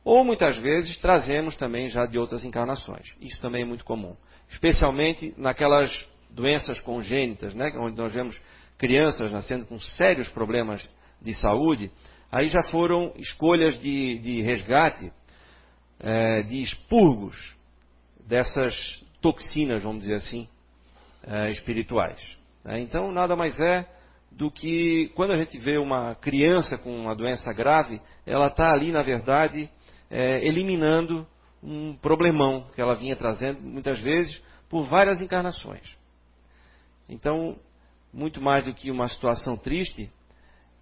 ou 0.07 0.23
muitas 0.23 0.55
vezes 0.59 0.95
trazemos 0.99 1.57
também 1.57 1.89
já 1.89 2.05
de 2.05 2.17
outras 2.17 2.41
encarnações. 2.45 3.13
Isso 3.19 3.41
também 3.41 3.63
é 3.63 3.65
muito 3.65 3.83
comum, 3.83 4.15
especialmente 4.47 5.33
naquelas 5.35 5.91
doenças 6.29 6.79
congênitas, 6.79 7.53
né, 7.53 7.73
onde 7.75 7.97
nós 7.97 8.13
vemos 8.13 8.39
crianças 8.77 9.33
nascendo 9.33 9.65
com 9.65 9.77
sérios 9.81 10.29
problemas 10.29 10.81
de 11.21 11.33
saúde, 11.33 11.91
aí 12.31 12.47
já 12.47 12.63
foram 12.71 13.11
escolhas 13.17 13.77
de, 13.81 14.17
de 14.19 14.41
resgate, 14.43 15.11
é, 15.99 16.41
de 16.43 16.61
expurgos 16.61 17.35
dessas 18.25 18.73
toxinas, 19.19 19.83
vamos 19.83 20.03
dizer 20.03 20.15
assim, 20.15 20.47
é, 21.21 21.51
espirituais. 21.51 22.21
Né? 22.63 22.79
Então, 22.79 23.11
nada 23.11 23.35
mais 23.35 23.59
é 23.59 23.85
do 24.31 24.49
que 24.49 25.11
quando 25.15 25.33
a 25.33 25.37
gente 25.37 25.57
vê 25.57 25.77
uma 25.77 26.15
criança 26.15 26.77
com 26.77 26.97
uma 26.97 27.13
doença 27.13 27.51
grave, 27.51 27.99
ela 28.25 28.47
está 28.47 28.71
ali, 28.71 28.89
na 28.93 29.03
verdade, 29.03 29.69
é, 30.09 30.45
eliminando 30.45 31.27
um 31.61 31.95
problemão 31.95 32.67
que 32.75 32.81
ela 32.81 32.95
vinha 32.95 33.15
trazendo 33.15 33.61
muitas 33.61 33.99
vezes 33.99 34.41
por 34.69 34.83
várias 34.83 35.21
encarnações. 35.21 35.95
Então, 37.09 37.57
muito 38.13 38.41
mais 38.41 38.65
do 38.65 38.73
que 38.73 38.91
uma 38.91 39.07
situação 39.07 39.57
triste, 39.57 40.11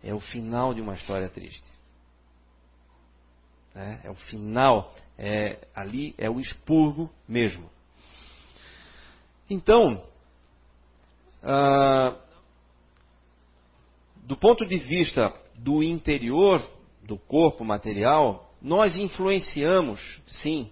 é 0.03 0.13
o 0.13 0.19
final 0.19 0.73
de 0.73 0.81
uma 0.81 0.93
história 0.93 1.29
triste. 1.29 1.67
É, 3.75 4.07
é 4.07 4.09
o 4.09 4.15
final, 4.15 4.93
é, 5.17 5.67
ali 5.75 6.15
é 6.17 6.29
o 6.29 6.39
expurgo 6.39 7.09
mesmo. 7.27 7.69
Então, 9.49 10.03
ah, 11.43 12.15
do 14.23 14.35
ponto 14.35 14.65
de 14.65 14.77
vista 14.77 15.31
do 15.53 15.83
interior 15.83 16.61
do 17.03 17.17
corpo 17.17 17.63
material, 17.63 18.44
nós 18.65 18.95
influenciamos, 18.95 20.01
sim, 20.25 20.71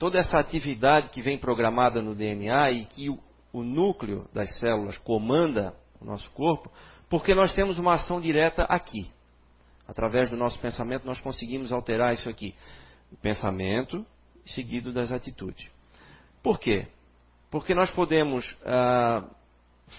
toda 0.00 0.18
essa 0.18 0.36
atividade 0.36 1.10
que 1.10 1.22
vem 1.22 1.38
programada 1.38 2.02
no 2.02 2.12
DNA 2.12 2.72
e 2.72 2.84
que 2.86 3.08
o, 3.08 3.62
núcleo 3.62 4.28
das 4.34 4.52
células 4.58 4.98
comanda 4.98 5.72
o 6.00 6.04
nosso 6.04 6.28
corpo, 6.32 6.72
porque 7.08 7.36
nós 7.36 7.52
temos 7.52 7.78
uma 7.78 7.94
ação 7.94 8.20
direta 8.20 8.64
aqui. 8.64 9.08
Através 9.86 10.28
do 10.28 10.36
nosso 10.36 10.58
pensamento, 10.58 11.06
nós 11.06 11.20
conseguimos 11.20 11.70
alterar 11.70 12.12
isso 12.12 12.28
aqui. 12.28 12.52
O 13.12 13.16
pensamento 13.16 14.04
seguido 14.44 14.92
das 14.92 15.12
atitudes. 15.12 15.70
Por 16.42 16.58
quê? 16.58 16.88
Porque 17.48 17.76
nós 17.76 17.90
podemos 17.92 18.44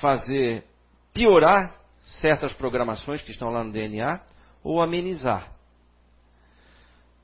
fazer 0.01 0.65
piorar 1.13 1.75
certas 2.21 2.51
programações 2.53 3.21
que 3.21 3.31
estão 3.31 3.49
lá 3.49 3.63
no 3.63 3.71
DNA 3.71 4.19
ou 4.61 4.81
amenizar. 4.81 5.58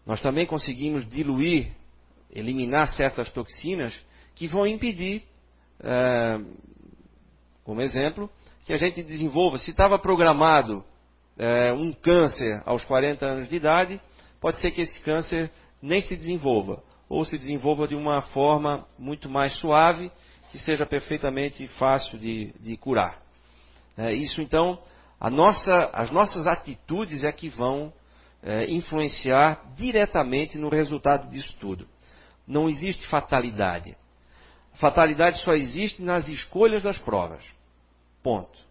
Nós 0.06 0.22
também 0.22 0.46
conseguimos 0.46 1.08
diluir, 1.10 1.72
eliminar 2.32 2.88
certas 2.90 3.30
toxinas 3.32 3.94
que 4.36 4.48
vão 4.48 4.68
impedir, 4.68 5.24
é, 5.82 6.40
como 7.64 7.82
exemplo, 7.82 8.30
que 8.66 8.74
a 8.74 8.78
gente 8.78 9.02
desenvolva. 9.02 9.58
Se 9.58 9.72
estava 9.72 9.98
programado 9.98 10.84
é, 11.38 11.74
um 11.74 11.92
câncer 11.92 12.62
aos 12.66 12.84
40 12.86 13.26
anos 13.26 13.50
de 13.50 13.56
idade, 13.56 14.00
pode 14.40 14.58
ser 14.60 14.72
que 14.72 14.82
esse 14.82 15.02
câncer 15.02 15.52
nem 15.82 16.02
se 16.02 16.16
desenvolva, 16.16 16.84
ou 17.10 17.26
se 17.26 17.38
desenvolva 17.38 17.88
de 17.88 17.96
uma 17.96 18.22
forma 18.22 18.86
muito 18.98 19.30
mais 19.30 19.54
suave, 19.60 20.12
que 20.52 20.60
seja 20.60 20.86
perfeitamente 20.86 21.68
fácil 21.80 22.18
de, 22.20 22.54
de 22.60 22.78
curar. 22.78 23.22
É, 23.98 24.14
isso 24.14 24.42
então, 24.42 24.80
nossa, 25.32 25.90
as 25.94 26.12
nossas 26.12 26.48
atitudes 26.48 27.24
é 27.24 27.32
que 27.32 27.50
vão 27.50 27.92
é, 28.46 28.72
influenciar 28.72 29.74
diretamente 29.75 30.58
no 30.58 30.70
resultado 30.70 31.30
disso 31.32 31.58
tudo. 31.60 31.88
Não 32.48 32.70
existe 32.70 33.08
fatalidade. 33.08 33.98
Fatalidade 34.75 35.40
só 35.40 35.54
existe 35.54 36.04
nas 36.04 36.28
escolhas 36.28 36.84
das 36.84 37.00
provas. 37.00 37.44
Ponto. 38.22 38.64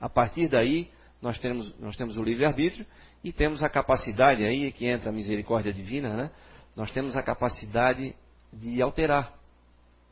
A 0.00 0.08
partir 0.08 0.48
daí, 0.48 0.90
nós 1.20 1.38
temos, 1.38 1.78
nós 1.78 1.96
temos 1.96 2.16
o 2.16 2.22
livre-arbítrio 2.22 2.84
e 3.22 3.32
temos 3.32 3.62
a 3.62 3.68
capacidade, 3.68 4.44
aí 4.44 4.72
que 4.72 4.86
entra 4.86 5.10
a 5.10 5.12
misericórdia 5.12 5.72
divina, 5.72 6.16
né? 6.16 6.30
nós 6.74 6.90
temos 6.90 7.16
a 7.16 7.22
capacidade 7.22 8.16
de 8.52 8.82
alterar 8.82 9.32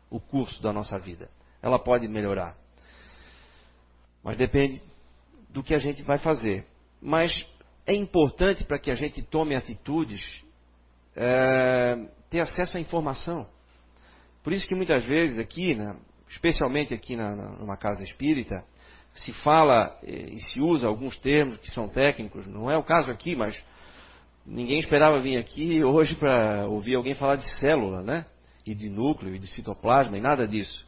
o 0.08 0.20
curso 0.20 0.62
da 0.62 0.72
nossa 0.72 0.98
vida. 0.98 1.28
Ela 1.60 1.80
pode 1.80 2.06
melhorar. 2.06 2.56
Mas 4.22 4.36
depende 4.36 4.80
do 5.48 5.64
que 5.64 5.74
a 5.74 5.78
gente 5.78 6.02
vai 6.02 6.18
fazer. 6.18 6.64
Mas 7.02 7.44
é 7.90 7.94
importante 7.94 8.64
para 8.64 8.78
que 8.78 8.90
a 8.90 8.94
gente 8.94 9.20
tome 9.20 9.56
atitudes 9.56 10.22
é, 11.16 11.98
ter 12.30 12.38
acesso 12.38 12.76
à 12.76 12.80
informação. 12.80 13.48
Por 14.44 14.52
isso 14.52 14.66
que 14.66 14.76
muitas 14.76 15.04
vezes 15.04 15.40
aqui, 15.40 15.74
né, 15.74 15.96
especialmente 16.28 16.94
aqui 16.94 17.16
na, 17.16 17.34
na, 17.34 17.48
numa 17.56 17.76
casa 17.76 18.04
espírita, 18.04 18.64
se 19.12 19.32
fala 19.42 19.98
e 20.04 20.40
se 20.40 20.60
usa 20.60 20.86
alguns 20.86 21.18
termos 21.18 21.58
que 21.58 21.68
são 21.72 21.88
técnicos, 21.88 22.46
não 22.46 22.70
é 22.70 22.78
o 22.78 22.84
caso 22.84 23.10
aqui, 23.10 23.34
mas 23.34 23.60
ninguém 24.46 24.78
esperava 24.78 25.20
vir 25.20 25.36
aqui 25.36 25.82
hoje 25.84 26.14
para 26.14 26.68
ouvir 26.68 26.94
alguém 26.94 27.16
falar 27.16 27.36
de 27.36 27.48
célula, 27.58 28.02
né? 28.02 28.24
E 28.64 28.72
de 28.72 28.88
núcleo, 28.88 29.34
e 29.34 29.38
de 29.38 29.48
citoplasma, 29.48 30.16
e 30.16 30.20
nada 30.20 30.46
disso. 30.46 30.86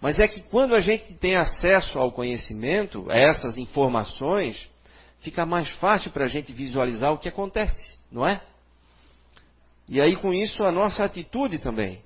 Mas 0.00 0.18
é 0.18 0.26
que 0.26 0.40
quando 0.44 0.74
a 0.74 0.80
gente 0.80 1.12
tem 1.16 1.36
acesso 1.36 1.98
ao 1.98 2.10
conhecimento, 2.12 3.10
a 3.10 3.18
essas 3.18 3.58
informações, 3.58 4.70
fica 5.20 5.44
mais 5.46 5.68
fácil 5.76 6.10
para 6.10 6.24
a 6.24 6.28
gente 6.28 6.52
visualizar 6.52 7.12
o 7.12 7.18
que 7.18 7.28
acontece, 7.28 7.98
não 8.10 8.26
é? 8.26 8.42
E 9.88 10.00
aí 10.00 10.16
com 10.16 10.32
isso 10.32 10.64
a 10.64 10.72
nossa 10.72 11.04
atitude 11.04 11.58
também 11.58 12.02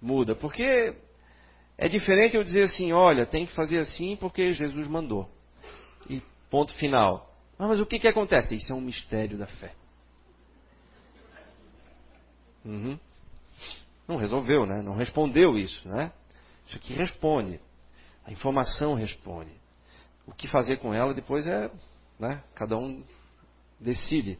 muda, 0.00 0.34
porque 0.34 0.94
é 1.78 1.88
diferente 1.88 2.36
eu 2.36 2.44
dizer 2.44 2.64
assim, 2.64 2.92
olha, 2.92 3.26
tem 3.26 3.46
que 3.46 3.52
fazer 3.52 3.78
assim 3.78 4.16
porque 4.16 4.52
Jesus 4.52 4.86
mandou. 4.86 5.28
E 6.08 6.22
ponto 6.50 6.74
final. 6.74 7.34
Ah, 7.58 7.68
mas 7.68 7.80
o 7.80 7.86
que, 7.86 7.98
que 7.98 8.08
acontece? 8.08 8.54
Isso 8.54 8.72
é 8.72 8.74
um 8.74 8.80
mistério 8.80 9.36
da 9.36 9.46
fé. 9.46 9.72
Uhum. 12.64 12.98
Não 14.06 14.16
resolveu, 14.16 14.66
né? 14.66 14.82
Não 14.82 14.94
respondeu 14.94 15.58
isso, 15.58 15.88
né? 15.88 16.12
Isso 16.66 16.76
aqui 16.76 16.92
responde. 16.94 17.60
A 18.24 18.32
informação 18.32 18.94
responde. 18.94 19.52
O 20.26 20.32
que 20.32 20.48
fazer 20.48 20.78
com 20.78 20.92
ela 20.92 21.14
depois 21.14 21.46
é. 21.46 21.70
Né, 22.18 22.42
cada 22.54 22.76
um 22.76 23.02
decide. 23.78 24.38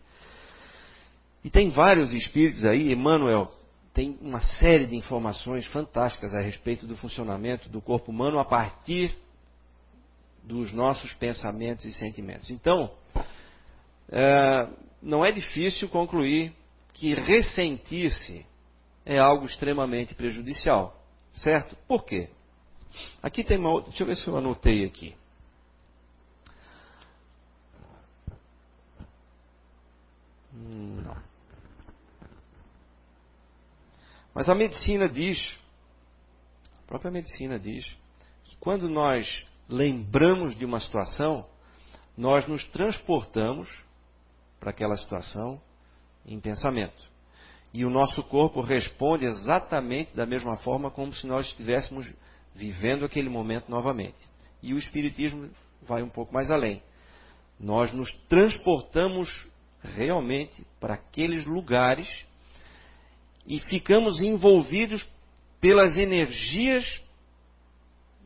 E 1.44 1.50
tem 1.50 1.70
vários 1.70 2.12
espíritos 2.12 2.64
aí, 2.64 2.92
Emmanuel 2.92 3.52
tem 3.96 4.18
uma 4.20 4.42
série 4.42 4.86
de 4.86 4.94
informações 4.94 5.64
fantásticas 5.68 6.34
a 6.34 6.40
respeito 6.42 6.86
do 6.86 6.98
funcionamento 6.98 7.66
do 7.70 7.80
corpo 7.80 8.10
humano 8.10 8.38
a 8.38 8.44
partir 8.44 9.16
dos 10.44 10.70
nossos 10.70 11.14
pensamentos 11.14 11.82
e 11.86 11.92
sentimentos. 11.94 12.50
Então, 12.50 12.90
é, 14.10 14.68
não 15.00 15.24
é 15.24 15.32
difícil 15.32 15.88
concluir 15.88 16.52
que 16.92 17.14
ressentir-se 17.14 18.44
é 19.06 19.18
algo 19.18 19.46
extremamente 19.46 20.14
prejudicial. 20.14 21.02
Certo? 21.32 21.74
Por 21.88 22.04
quê? 22.04 22.28
Aqui 23.22 23.42
tem 23.42 23.56
uma 23.58 23.70
outra. 23.70 23.88
Deixa 23.88 24.02
eu 24.02 24.08
ver 24.08 24.16
se 24.16 24.28
eu 24.28 24.36
anotei 24.36 24.84
aqui. 24.84 25.14
Não. 30.57 31.16
Mas 34.35 34.49
a 34.49 34.55
medicina 34.55 35.09
diz, 35.09 35.38
a 36.83 36.87
própria 36.87 37.11
medicina 37.11 37.59
diz, 37.59 37.85
que 38.45 38.57
quando 38.59 38.88
nós 38.88 39.47
lembramos 39.69 40.55
de 40.57 40.64
uma 40.64 40.81
situação, 40.81 41.47
nós 42.16 42.47
nos 42.47 42.62
transportamos 42.71 43.69
para 44.61 44.71
aquela 44.71 44.97
situação 44.97 45.61
em 46.27 46.40
pensamento. 46.40 47.16
E 47.73 47.85
o 47.85 47.90
nosso 47.90 48.23
corpo 48.25 48.61
responde 48.61 49.27
exatamente 49.27 50.14
da 50.14 50.25
mesma 50.25 50.57
forma 50.59 50.90
como 50.90 51.12
se 51.12 51.27
nós 51.27 51.47
estivéssemos 51.47 52.11
vivendo 52.55 53.05
aquele 53.05 53.29
momento 53.29 53.71
novamente. 53.71 54.16
E 54.62 54.73
o 54.73 54.79
Espiritismo 54.79 55.51
vai 55.83 56.03
um 56.03 56.09
pouco 56.09 56.33
mais 56.33 56.51
além. 56.51 56.83
Nós 57.59 57.92
nos 57.92 58.11
transportamos 58.29 59.29
realmente 59.94 60.66
para 60.81 60.94
aqueles 60.94 61.44
lugares 61.44 62.09
e 63.46 63.61
ficamos 63.61 64.20
envolvidos 64.20 65.07
pelas 65.61 65.96
energias, 65.96 67.03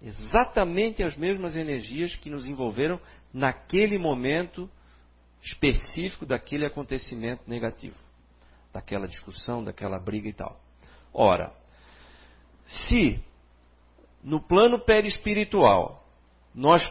exatamente 0.00 1.02
as 1.02 1.16
mesmas 1.16 1.56
energias 1.56 2.14
que 2.16 2.30
nos 2.30 2.46
envolveram 2.46 3.00
naquele 3.32 3.98
momento 3.98 4.68
específico 5.42 6.26
daquele 6.26 6.66
acontecimento 6.66 7.42
negativo 7.46 7.96
daquela 8.72 9.08
discussão, 9.08 9.62
daquela 9.62 9.98
briga 9.98 10.28
e 10.28 10.32
tal. 10.32 10.60
Ora, 11.12 11.52
se 12.66 13.22
no 14.22 14.40
plano 14.40 14.78
perispiritual 14.84 16.06
nós, 16.54 16.82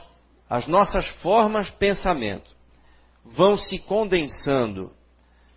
as 0.49 0.67
nossas 0.67 1.07
formas 1.21 1.69
pensamento 1.71 2.49
vão 3.23 3.57
se 3.57 3.79
condensando 3.79 4.91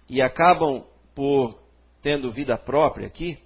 e 0.08 0.20
acabam 0.20 0.84
por 1.14 1.58
tendo 2.02 2.32
vida 2.32 2.56
própria 2.58 3.06
aqui, 3.06 3.38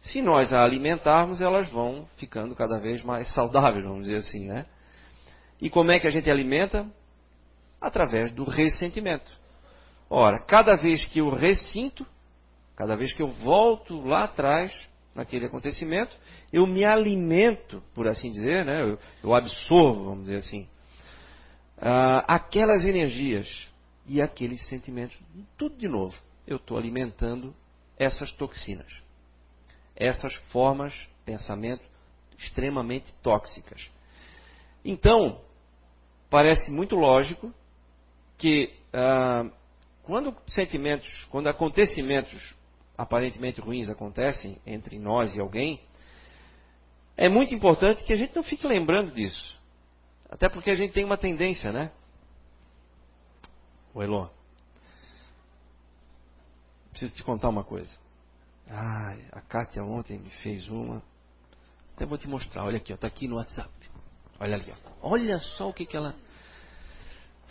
se 0.00 0.20
nós 0.20 0.52
a 0.52 0.64
alimentarmos, 0.64 1.40
elas 1.40 1.70
vão 1.70 2.08
ficando 2.16 2.56
cada 2.56 2.78
vez 2.78 3.04
mais 3.04 3.32
saudáveis, 3.34 3.84
vamos 3.84 4.06
dizer 4.06 4.16
assim, 4.16 4.46
né? 4.46 4.66
E 5.60 5.70
como 5.70 5.92
é 5.92 6.00
que 6.00 6.08
a 6.08 6.10
gente 6.10 6.28
alimenta? 6.28 6.86
Através 7.80 8.32
do 8.32 8.44
ressentimento. 8.44 9.30
Ora, 10.10 10.40
cada 10.40 10.74
vez 10.74 11.04
que 11.06 11.20
eu 11.20 11.30
ressinto, 11.30 12.04
cada 12.76 12.96
vez 12.96 13.12
que 13.12 13.22
eu 13.22 13.28
volto 13.28 14.00
lá 14.00 14.24
atrás 14.24 14.72
naquele 15.14 15.46
acontecimento, 15.46 16.16
eu 16.52 16.66
me 16.66 16.84
alimento, 16.84 17.82
por 17.94 18.08
assim 18.08 18.30
dizer, 18.32 18.64
né? 18.64 18.82
eu, 18.82 18.98
eu 19.22 19.34
absorvo, 19.34 20.04
vamos 20.04 20.24
dizer 20.24 20.36
assim, 20.36 20.68
uh, 21.82 22.24
aquelas 22.28 22.84
energias 22.84 23.68
e 24.06 24.22
aqueles 24.22 24.64
sentimentos, 24.68 25.18
tudo 25.58 25.76
de 25.76 25.88
novo. 25.88 26.16
Eu 26.46 26.56
estou 26.56 26.78
alimentando 26.78 27.54
essas 27.98 28.32
toxinas, 28.32 28.90
essas 29.94 30.34
formas, 30.52 30.94
pensamento 31.24 31.84
extremamente 32.38 33.12
tóxicas. 33.22 33.90
Então, 34.84 35.40
parece 36.28 36.70
muito 36.70 36.96
lógico 36.96 37.52
que 38.38 38.74
uh, 38.88 39.50
quando 40.02 40.34
sentimentos, 40.48 41.08
quando 41.30 41.48
acontecimentos 41.48 42.54
aparentemente 42.98 43.60
ruins 43.60 43.88
acontecem 43.88 44.58
entre 44.66 44.98
nós 44.98 45.34
e 45.34 45.40
alguém, 45.40 45.80
é 47.16 47.28
muito 47.28 47.54
importante 47.54 48.02
que 48.04 48.12
a 48.12 48.16
gente 48.16 48.34
não 48.34 48.42
fique 48.42 48.66
lembrando 48.66 49.12
disso. 49.12 49.61
Até 50.32 50.48
porque 50.48 50.70
a 50.70 50.74
gente 50.74 50.94
tem 50.94 51.04
uma 51.04 51.18
tendência, 51.18 51.70
né? 51.70 51.92
O 53.92 54.02
Elon. 54.02 54.26
Preciso 56.90 57.14
te 57.14 57.22
contar 57.22 57.50
uma 57.50 57.62
coisa. 57.62 57.94
Ah, 58.70 59.14
a 59.30 59.42
Kátia 59.42 59.84
ontem 59.84 60.18
me 60.18 60.30
fez 60.42 60.66
uma. 60.68 61.02
Até 61.94 62.06
vou 62.06 62.16
te 62.16 62.26
mostrar. 62.26 62.64
Olha 62.64 62.78
aqui, 62.78 62.94
está 62.94 63.06
aqui 63.06 63.28
no 63.28 63.36
WhatsApp. 63.36 63.68
Olha 64.40 64.56
ali, 64.56 64.72
ó. 64.72 65.10
Olha 65.10 65.38
só 65.38 65.68
o 65.68 65.74
que, 65.74 65.84
que 65.84 65.98
ela. 65.98 66.14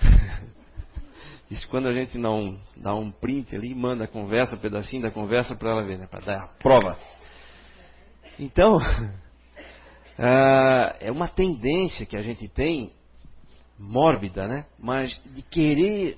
Isso 1.52 1.70
quando 1.70 1.88
a 1.88 1.94
gente 1.94 2.18
não 2.18 2.60
dá 2.76 2.96
um 2.96 3.12
print 3.12 3.56
ali, 3.56 3.76
manda 3.76 4.06
a 4.06 4.08
conversa, 4.08 4.56
um 4.56 4.60
pedacinho 4.60 5.04
da 5.04 5.12
conversa 5.12 5.56
para 5.56 5.70
ela 5.70 5.84
ver, 5.84 6.00
né? 6.00 6.08
Para 6.08 6.22
dar 6.22 6.44
a 6.46 6.48
prova. 6.48 6.98
Então, 8.40 8.80
uh, 10.22 10.96
é 11.00 11.12
uma 11.12 11.28
tendência 11.28 12.06
que 12.06 12.16
a 12.16 12.22
gente 12.22 12.48
tem, 12.48 12.94
mórbida, 13.78 14.48
né? 14.48 14.66
Mas 14.78 15.20
de 15.34 15.42
querer 15.42 16.18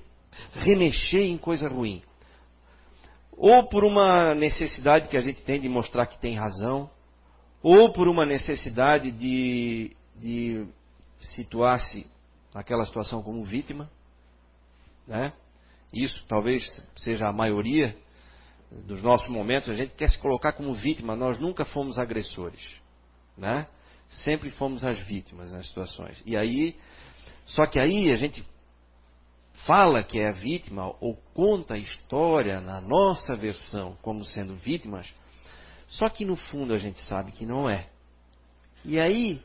remexer 0.52 1.22
em 1.22 1.38
coisa 1.38 1.68
ruim. 1.68 2.02
Ou 3.36 3.68
por 3.68 3.84
uma 3.84 4.34
necessidade 4.34 5.08
que 5.08 5.16
a 5.16 5.20
gente 5.20 5.42
tem 5.42 5.60
de 5.60 5.68
mostrar 5.68 6.06
que 6.06 6.20
tem 6.20 6.36
razão, 6.36 6.90
ou 7.62 7.92
por 7.92 8.06
uma 8.06 8.26
necessidade 8.26 9.10
de, 9.10 9.96
de 10.16 10.66
situar-se 11.18 12.06
naquela 12.54 12.84
situação 12.84 13.22
como 13.22 13.42
vítima. 13.44 13.90
Né? 15.06 15.32
Isso 15.92 16.24
talvez 16.28 16.62
seja 16.96 17.28
a 17.28 17.32
maioria 17.32 17.96
dos 18.86 19.02
nossos 19.02 19.28
momentos. 19.28 19.68
A 19.70 19.74
gente 19.74 19.94
quer 19.94 20.10
se 20.10 20.18
colocar 20.18 20.52
como 20.52 20.74
vítima. 20.74 21.16
Nós 21.16 21.40
nunca 21.40 21.64
fomos 21.64 21.98
agressores. 21.98 22.60
Né? 23.36 23.66
Sempre 24.22 24.50
fomos 24.50 24.84
as 24.84 24.98
vítimas 25.00 25.52
nas 25.52 25.66
situações. 25.66 26.22
E 26.24 26.36
aí, 26.36 26.76
só 27.46 27.66
que 27.66 27.78
aí 27.78 28.12
a 28.12 28.16
gente 28.16 28.44
fala 29.66 30.02
que 30.02 30.20
é 30.20 30.28
a 30.28 30.32
vítima 30.32 30.94
ou 31.00 31.16
conta 31.34 31.74
a 31.74 31.78
história 31.78 32.60
na 32.60 32.80
nossa 32.80 33.36
versão 33.36 33.96
como 34.02 34.24
sendo 34.24 34.54
vítimas, 34.56 35.12
só 35.88 36.08
que 36.08 36.24
no 36.24 36.36
fundo 36.36 36.74
a 36.74 36.78
gente 36.78 37.00
sabe 37.02 37.32
que 37.32 37.46
não 37.46 37.68
é. 37.68 37.86
E 38.84 39.00
aí, 39.00 39.40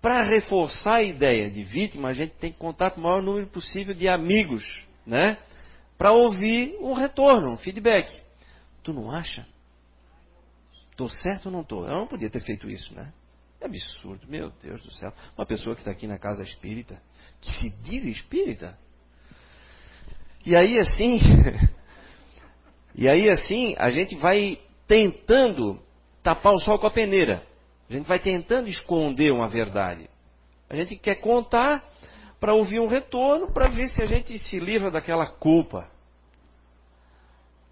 para 0.00 0.22
reforçar 0.22 0.96
a 0.96 1.02
ideia 1.02 1.50
de 1.50 1.62
vítima, 1.64 2.08
a 2.08 2.12
gente 2.12 2.34
tem 2.34 2.52
que 2.52 2.58
contar 2.58 2.92
com 2.92 3.00
o 3.00 3.04
maior 3.04 3.22
número 3.22 3.46
possível 3.48 3.94
de 3.94 4.08
amigos, 4.08 4.84
né? 5.04 5.38
Para 5.98 6.12
ouvir 6.12 6.76
um 6.80 6.92
retorno, 6.92 7.52
um 7.52 7.56
feedback. 7.56 8.20
Tu 8.82 8.92
não 8.92 9.10
acha? 9.10 9.46
Tô 10.96 11.08
certo 11.08 11.46
ou 11.46 11.52
não 11.52 11.64
tô? 11.64 11.84
Eu 11.86 11.94
não 11.94 12.06
podia 12.06 12.30
ter 12.30 12.40
feito 12.40 12.68
isso, 12.70 12.94
né? 12.94 13.12
É 13.60 13.66
absurdo, 13.66 14.26
meu 14.28 14.50
Deus 14.62 14.82
do 14.82 14.92
céu. 14.92 15.12
Uma 15.36 15.46
pessoa 15.46 15.74
que 15.74 15.80
está 15.80 15.90
aqui 15.90 16.06
na 16.06 16.18
casa 16.18 16.42
espírita, 16.42 17.00
que 17.40 17.50
se 17.52 17.70
diz 17.82 18.04
espírita, 18.04 18.78
e 20.44 20.54
aí 20.54 20.78
assim, 20.78 21.18
e 22.94 23.08
aí 23.08 23.28
assim, 23.28 23.74
a 23.78 23.90
gente 23.90 24.14
vai 24.14 24.58
tentando 24.86 25.82
tapar 26.22 26.52
o 26.54 26.58
sol 26.58 26.78
com 26.78 26.86
a 26.86 26.92
peneira. 26.92 27.42
A 27.90 27.92
gente 27.92 28.06
vai 28.06 28.20
tentando 28.20 28.68
esconder 28.68 29.32
uma 29.32 29.48
verdade. 29.48 30.08
A 30.70 30.76
gente 30.76 30.96
quer 30.96 31.16
contar 31.16 31.84
para 32.38 32.54
ouvir 32.54 32.80
um 32.80 32.86
retorno, 32.86 33.52
para 33.52 33.68
ver 33.68 33.88
se 33.88 34.02
a 34.02 34.06
gente 34.06 34.38
se 34.38 34.58
livra 34.58 34.90
daquela 34.90 35.26
culpa. 35.26 35.88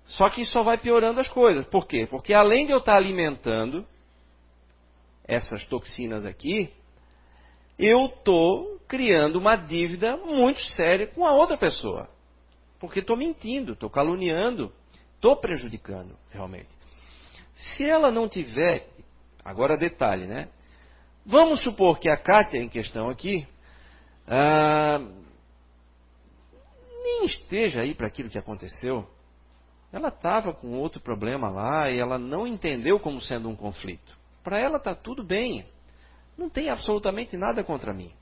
Só 0.07 0.29
que 0.29 0.45
só 0.45 0.63
vai 0.63 0.79
piorando 0.79 1.21
as 1.21 1.29
coisas. 1.29 1.65
Por 1.67 1.87
quê? 1.87 2.07
Porque 2.09 2.35
além 2.35 2.67
de 2.67 2.73
eu 2.73 2.79
estar 2.79 2.97
alimentando 2.97 3.87
essas 5.27 5.65
toxinas 5.67 6.25
aqui, 6.25 6.73
eu 7.79 8.07
estou 8.07 8.79
criando 8.87 9.37
uma 9.37 9.57
dívida 9.57 10.17
muito 10.17 10.61
séria 10.73 11.07
com 11.07 11.27
a 11.27 11.33
outra 11.33 11.57
pessoa. 11.57 12.09
Porque 12.79 13.01
estou 13.01 13.17
mentindo, 13.17 13.73
estou 13.73 13.91
caluniando, 13.91 14.73
estou 15.15 15.37
prejudicando, 15.37 16.17
realmente. 16.31 16.69
Se 17.55 17.85
ela 17.89 18.11
não 18.11 18.29
tiver, 18.29 18.89
agora 19.45 19.77
detalhe, 19.77 20.27
né? 20.27 20.49
Vamos 21.25 21.63
supor 21.63 21.99
que 21.99 22.11
a 22.11 22.17
Kátia 22.17 22.59
em 22.59 22.69
questão 22.69 23.09
aqui 23.09 23.47
ah, 24.27 25.01
nem 27.03 27.25
esteja 27.27 27.81
aí 27.81 27.95
para 27.95 28.07
aquilo 28.07 28.29
que 28.29 28.39
aconteceu. 28.39 29.09
Ela 29.93 30.09
estava 30.09 30.53
com 30.53 30.73
outro 30.73 31.01
problema 31.01 31.49
lá 31.49 31.91
e 31.91 31.99
ela 31.99 32.19
não 32.19 32.47
entendeu 32.47 32.99
como 32.99 33.21
sendo 33.21 33.49
um 33.49 33.57
conflito. 33.57 34.24
Para 34.45 34.61
ela 34.61 34.77
está 34.77 34.95
tudo 34.95 35.25
bem. 35.25 35.67
Não 36.37 36.51
tem 36.51 36.69
absolutamente 36.69 37.37
nada 37.37 37.65
contra 37.65 37.95
mim. 37.95 38.13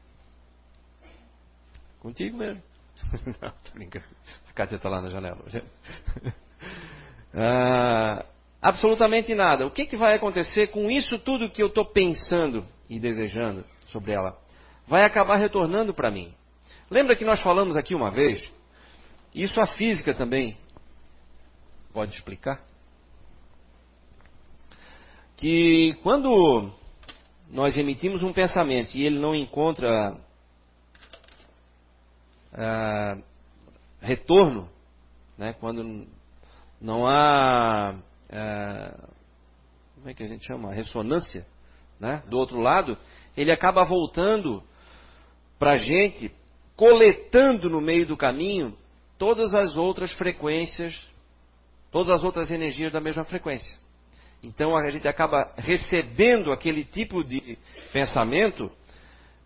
Contigo 1.99 2.39
mesmo. 2.39 2.63
não, 3.43 3.51
tô 3.51 3.73
brincando. 3.75 4.07
A 4.49 4.53
Kátia 4.53 4.77
está 4.77 4.89
lá 4.89 5.03
na 5.03 5.09
janela. 5.09 5.43
ah, 7.35 8.25
absolutamente 8.61 9.35
nada. 9.35 9.67
O 9.67 9.71
que, 9.71 9.85
que 9.85 9.97
vai 9.97 10.15
acontecer 10.15 10.69
com 10.69 10.91
isso 10.91 11.19
tudo 11.19 11.51
que 11.51 11.63
eu 11.63 11.67
estou 11.67 11.85
pensando 11.85 12.65
e 12.89 13.01
desejando 13.01 13.65
sobre 13.89 14.13
ela? 14.13 14.39
Vai 14.87 15.05
acabar 15.05 15.37
retornando 15.37 15.93
para 15.93 16.11
mim. 16.11 16.33
Lembra 16.91 17.17
que 17.17 17.25
nós 17.25 17.41
falamos 17.41 17.77
aqui 17.77 17.95
uma 17.95 18.11
vez? 18.11 18.53
Isso 19.35 19.61
a 19.61 19.67
física 19.67 20.15
também 20.15 20.57
pode 21.93 22.15
explicar? 22.15 22.61
Que 25.43 25.95
quando 26.05 26.71
nós 27.51 27.77
emitimos 27.77 28.23
um 28.23 28.33
pensamento 28.33 28.97
e 28.97 29.05
ele 29.05 29.19
não 29.19 29.35
encontra 29.35 30.17
ah, 32.53 33.19
retorno, 34.01 34.71
né? 35.37 35.53
quando 35.55 36.07
não 36.81 37.09
há, 37.09 37.99
é, 38.29 38.95
como 39.97 40.11
é 40.11 40.15
que 40.15 40.23
a 40.23 40.29
gente 40.29 40.47
chama, 40.47 40.73
ressonância, 40.73 41.45
né? 41.99 42.23
do 42.29 42.39
outro 42.39 42.61
lado, 42.61 42.97
ele 43.37 43.51
acaba 43.51 43.83
voltando 43.83 44.63
para 45.59 45.73
a 45.73 45.77
gente, 45.77 46.31
coletando 46.77 47.69
no 47.69 47.81
meio 47.81 48.07
do 48.07 48.17
caminho 48.17 48.79
todas 49.19 49.53
as 49.57 49.77
outras 49.77 50.13
frequências, 50.13 50.97
todas 51.91 52.11
as 52.11 52.23
outras 52.23 52.49
energias 52.53 52.93
da 52.93 53.01
mesma 53.01 53.25
frequência. 53.25 53.82
Então 54.43 54.77
a 54.77 54.91
gente 54.91 55.07
acaba 55.07 55.53
recebendo 55.57 56.53
aquele 56.53 56.85
tipo 56.85 57.23
de 57.23 57.57
pensamento 57.93 58.71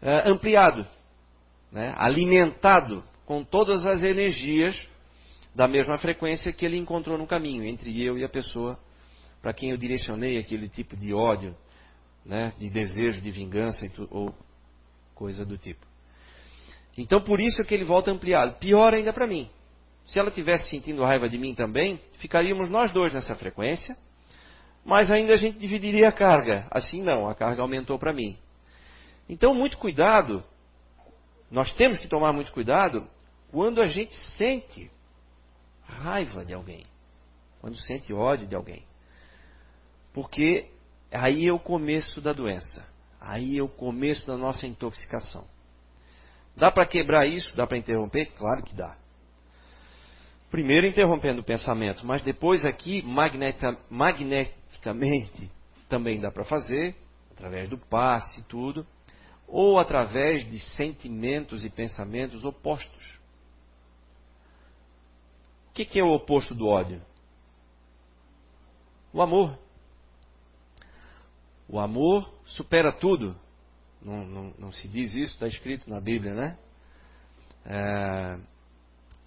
é, 0.01 0.29
ampliado, 0.29 0.87
né? 1.71 1.95
alimentado 1.97 3.05
com 3.27 3.45
todas 3.45 3.85
as 3.85 4.03
energias 4.03 4.77
da 5.55 5.69
mesma 5.69 5.99
frequência 5.99 6.53
que 6.53 6.65
ele 6.65 6.77
encontrou 6.77 7.19
no 7.19 7.27
caminho, 7.27 7.65
entre 7.65 8.03
eu 8.03 8.19
e 8.19 8.25
a 8.25 8.29
pessoa 8.29 8.79
para 9.43 9.53
quem 9.53 9.71
eu 9.71 9.77
direcionei 9.77 10.39
aquele 10.39 10.69
tipo 10.69 10.97
de 10.97 11.13
ódio, 11.13 11.55
né, 12.25 12.53
de 12.59 12.69
desejo 12.69 13.21
de 13.21 13.31
vingança 13.31 13.87
ou 14.11 14.35
coisa 15.15 15.47
do 15.47 15.57
tipo. 15.57 15.87
Então 16.99 17.23
por 17.23 17.41
isso 17.41 17.61
é 17.61 17.65
que 17.65 17.75
ele 17.75 17.85
volta 17.85 18.11
ampliado. 18.11 18.59
Pior 18.59 18.93
ainda 18.93 19.13
para 19.13 19.27
mim. 19.27 19.49
Se 20.07 20.19
ela 20.19 20.31
tivesse 20.31 20.71
sentindo 20.71 21.05
raiva 21.05 21.29
de 21.29 21.39
mim 21.39 21.55
também, 21.55 22.01
ficaríamos 22.19 22.69
nós 22.69 22.93
dois 22.93 23.13
nessa 23.13 23.35
frequência, 23.35 23.97
mas 24.87 25.11
ainda 25.11 25.35
a 25.35 25.37
gente 25.37 25.59
dividiria 25.59 26.09
a 26.09 26.12
carga. 26.12 26.64
Assim 26.70 27.03
não, 27.03 27.29
a 27.29 27.35
carga 27.35 27.61
aumentou 27.61 27.99
para 27.99 28.12
mim. 28.12 28.38
Então 29.29 29.53
muito 29.53 29.77
cuidado. 29.79 30.44
Nós 31.51 31.72
temos 31.72 31.99
que 31.99 32.07
tomar 32.07 32.33
muito 32.33 32.53
cuidado 32.53 33.05
quando 33.51 33.83
a 33.83 33.87
gente 33.87 34.14
sente 34.37 34.88
raiva 35.83 36.44
de 36.44 36.55
alguém, 36.55 36.87
quando 37.61 37.77
sente 37.79 38.14
ódio 38.14 38.46
de 38.46 38.55
alguém. 38.55 38.85
Porque 40.14 40.70
aí 41.11 41.49
é 41.49 41.53
o 41.53 41.59
começo 41.59 42.20
da 42.20 42.33
doença, 42.33 42.87
aí 43.20 43.59
é 43.59 43.62
o 43.62 43.68
começo 43.68 44.25
da 44.25 44.37
nossa 44.37 44.68
intoxicação. 44.68 45.49
Dá 46.57 46.70
para 46.70 46.87
quebrar 46.87 47.27
isso? 47.27 47.57
Dá 47.57 47.66
para 47.66 47.77
interromper? 47.77 48.27
Claro 48.37 48.62
que 48.62 48.75
dá. 48.75 48.96
Primeiro 50.51 50.87
interrompendo 50.87 51.41
o 51.41 51.45
pensamento, 51.45 52.07
mas 52.07 52.23
depois 52.23 52.65
aqui 52.65 53.03
magneticamente 53.03 55.51
também 55.89 56.21
dá 56.21 56.31
para 56.31 56.45
fazer, 56.45 56.95
através 57.33 57.69
do 57.69 57.79
passe 57.79 58.41
e 58.41 58.45
tudo, 58.45 58.87
ou 59.47 59.79
através 59.79 60.49
de 60.51 60.59
sentimentos 60.77 61.65
e 61.65 61.71
pensamentos 61.71 62.45
opostos. 62.45 63.17
O 65.69 65.73
que, 65.75 65.85
que 65.85 66.01
é 66.01 66.03
o 66.03 66.15
oposto 66.15 66.55
do 66.55 66.67
ódio? 66.67 67.03
O 69.13 69.21
amor. 69.21 69.59
O 71.69 71.79
amor 71.79 72.33
supera 72.45 72.93
tudo. 72.93 73.37
Não, 74.01 74.25
não, 74.25 74.55
não 74.59 74.73
se 74.73 74.89
diz 74.89 75.15
isso, 75.15 75.33
está 75.33 75.49
escrito 75.49 75.91
na 75.91 76.01
Bíblia, 76.01 76.35
né? 76.35 76.59
É, 77.65 78.39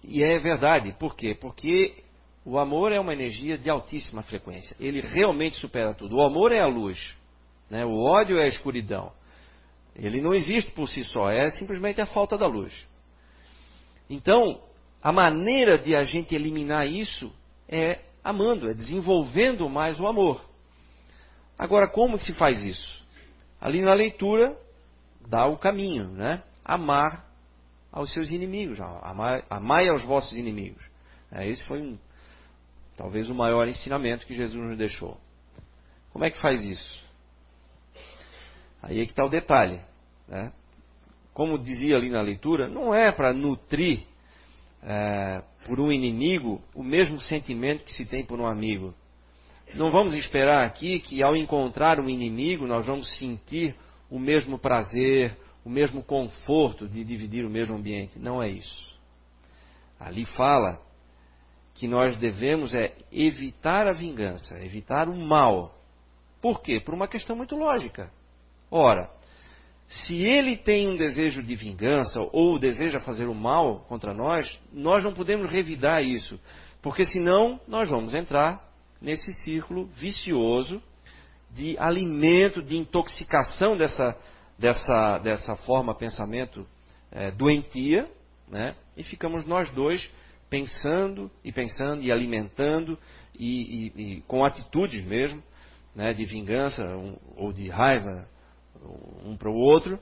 e 0.02 0.22
é 0.22 0.38
verdade. 0.38 0.94
Por 0.98 1.14
quê? 1.14 1.36
Porque 1.38 2.02
o 2.44 2.58
amor 2.58 2.92
é 2.92 2.98
uma 2.98 3.12
energia 3.12 3.58
de 3.58 3.68
altíssima 3.68 4.22
frequência. 4.22 4.74
Ele 4.80 5.00
realmente 5.00 5.56
supera 5.56 5.94
tudo. 5.94 6.16
O 6.16 6.22
amor 6.22 6.52
é 6.52 6.60
a 6.60 6.66
luz. 6.66 7.14
Né? 7.68 7.84
O 7.84 8.02
ódio 8.02 8.38
é 8.38 8.44
a 8.44 8.48
escuridão. 8.48 9.12
Ele 9.94 10.20
não 10.20 10.34
existe 10.34 10.72
por 10.72 10.88
si 10.88 11.04
só, 11.04 11.30
é 11.30 11.50
simplesmente 11.50 12.00
a 12.00 12.06
falta 12.06 12.38
da 12.38 12.46
luz. 12.46 12.72
Então, 14.08 14.60
a 15.02 15.12
maneira 15.12 15.78
de 15.78 15.94
a 15.94 16.04
gente 16.04 16.34
eliminar 16.34 16.86
isso 16.86 17.32
é 17.68 18.00
amando, 18.24 18.70
é 18.70 18.74
desenvolvendo 18.74 19.68
mais 19.68 20.00
o 20.00 20.06
amor. 20.06 20.44
Agora, 21.58 21.88
como 21.88 22.16
que 22.16 22.24
se 22.24 22.34
faz 22.34 22.62
isso? 22.62 23.06
Ali 23.60 23.82
na 23.82 23.92
leitura, 23.92 24.56
dá 25.28 25.46
o 25.46 25.58
caminho, 25.58 26.08
né? 26.08 26.42
Amar 26.64 27.29
aos 27.92 28.12
seus 28.12 28.30
inimigos, 28.30 28.80
amar, 28.80 29.44
amai 29.50 29.88
aos 29.88 30.04
vossos 30.04 30.32
inimigos. 30.36 30.82
É, 31.32 31.46
esse 31.48 31.62
foi 31.64 31.80
um, 31.80 31.98
talvez 32.96 33.28
o 33.28 33.34
maior 33.34 33.68
ensinamento 33.68 34.26
que 34.26 34.34
Jesus 34.34 34.62
nos 34.62 34.76
deixou. 34.76 35.18
Como 36.12 36.24
é 36.24 36.30
que 36.30 36.40
faz 36.40 36.62
isso? 36.64 37.04
Aí 38.82 39.00
é 39.00 39.04
que 39.04 39.12
está 39.12 39.24
o 39.24 39.28
detalhe. 39.28 39.80
Né? 40.26 40.52
Como 41.32 41.58
dizia 41.58 41.96
ali 41.96 42.10
na 42.10 42.20
leitura, 42.20 42.68
não 42.68 42.94
é 42.94 43.12
para 43.12 43.32
nutrir 43.32 44.04
é, 44.82 45.42
por 45.64 45.78
um 45.80 45.92
inimigo 45.92 46.60
o 46.74 46.82
mesmo 46.82 47.20
sentimento 47.20 47.84
que 47.84 47.92
se 47.92 48.06
tem 48.06 48.24
por 48.24 48.40
um 48.40 48.46
amigo. 48.46 48.94
Não 49.74 49.90
vamos 49.90 50.14
esperar 50.14 50.64
aqui 50.64 50.98
que 50.98 51.22
ao 51.22 51.36
encontrar 51.36 52.00
um 52.00 52.08
inimigo 52.08 52.66
nós 52.66 52.86
vamos 52.86 53.08
sentir 53.18 53.74
o 54.10 54.18
mesmo 54.18 54.58
prazer, 54.58 55.36
o 55.70 55.72
mesmo 55.72 56.02
conforto 56.02 56.88
de 56.88 57.04
dividir 57.04 57.44
o 57.44 57.48
mesmo 57.48 57.76
ambiente. 57.76 58.18
Não 58.18 58.42
é 58.42 58.48
isso. 58.48 58.98
Ali 60.00 60.24
fala 60.24 60.80
que 61.74 61.86
nós 61.86 62.16
devemos 62.16 62.74
é 62.74 62.92
evitar 63.12 63.86
a 63.86 63.92
vingança, 63.92 64.58
evitar 64.64 65.08
o 65.08 65.16
mal. 65.16 65.78
Por 66.42 66.60
quê? 66.60 66.80
Por 66.80 66.92
uma 66.92 67.06
questão 67.06 67.36
muito 67.36 67.54
lógica. 67.54 68.10
Ora, 68.68 69.08
se 69.88 70.20
ele 70.20 70.56
tem 70.56 70.88
um 70.88 70.96
desejo 70.96 71.40
de 71.40 71.54
vingança 71.54 72.20
ou 72.32 72.58
deseja 72.58 72.98
fazer 72.98 73.26
o 73.26 73.34
mal 73.34 73.84
contra 73.88 74.12
nós, 74.12 74.60
nós 74.72 75.04
não 75.04 75.12
podemos 75.12 75.48
revidar 75.48 76.02
isso, 76.02 76.40
porque 76.82 77.04
senão 77.04 77.60
nós 77.68 77.88
vamos 77.88 78.12
entrar 78.12 78.60
nesse 79.00 79.32
círculo 79.44 79.86
vicioso 79.86 80.82
de 81.52 81.78
alimento, 81.78 82.60
de 82.60 82.76
intoxicação 82.76 83.76
dessa, 83.76 84.16
dessa, 84.60 85.18
dessa 85.18 85.56
forma 85.56 85.94
pensamento 85.94 86.66
é, 87.10 87.30
doentia, 87.30 88.06
né? 88.46 88.74
e 88.94 89.02
ficamos 89.02 89.46
nós 89.46 89.70
dois 89.70 90.06
pensando 90.50 91.30
e 91.42 91.50
pensando 91.50 92.02
e 92.02 92.12
alimentando 92.12 92.98
e, 93.34 93.92
e, 93.96 94.02
e 94.02 94.20
com 94.22 94.44
atitudes 94.44 95.02
mesmo 95.04 95.42
né, 95.94 96.12
de 96.12 96.24
vingança 96.26 96.84
um, 96.84 97.16
ou 97.36 97.52
de 97.52 97.68
raiva 97.68 98.28
um 99.24 99.34
para 99.36 99.50
o 99.50 99.54
outro. 99.54 99.98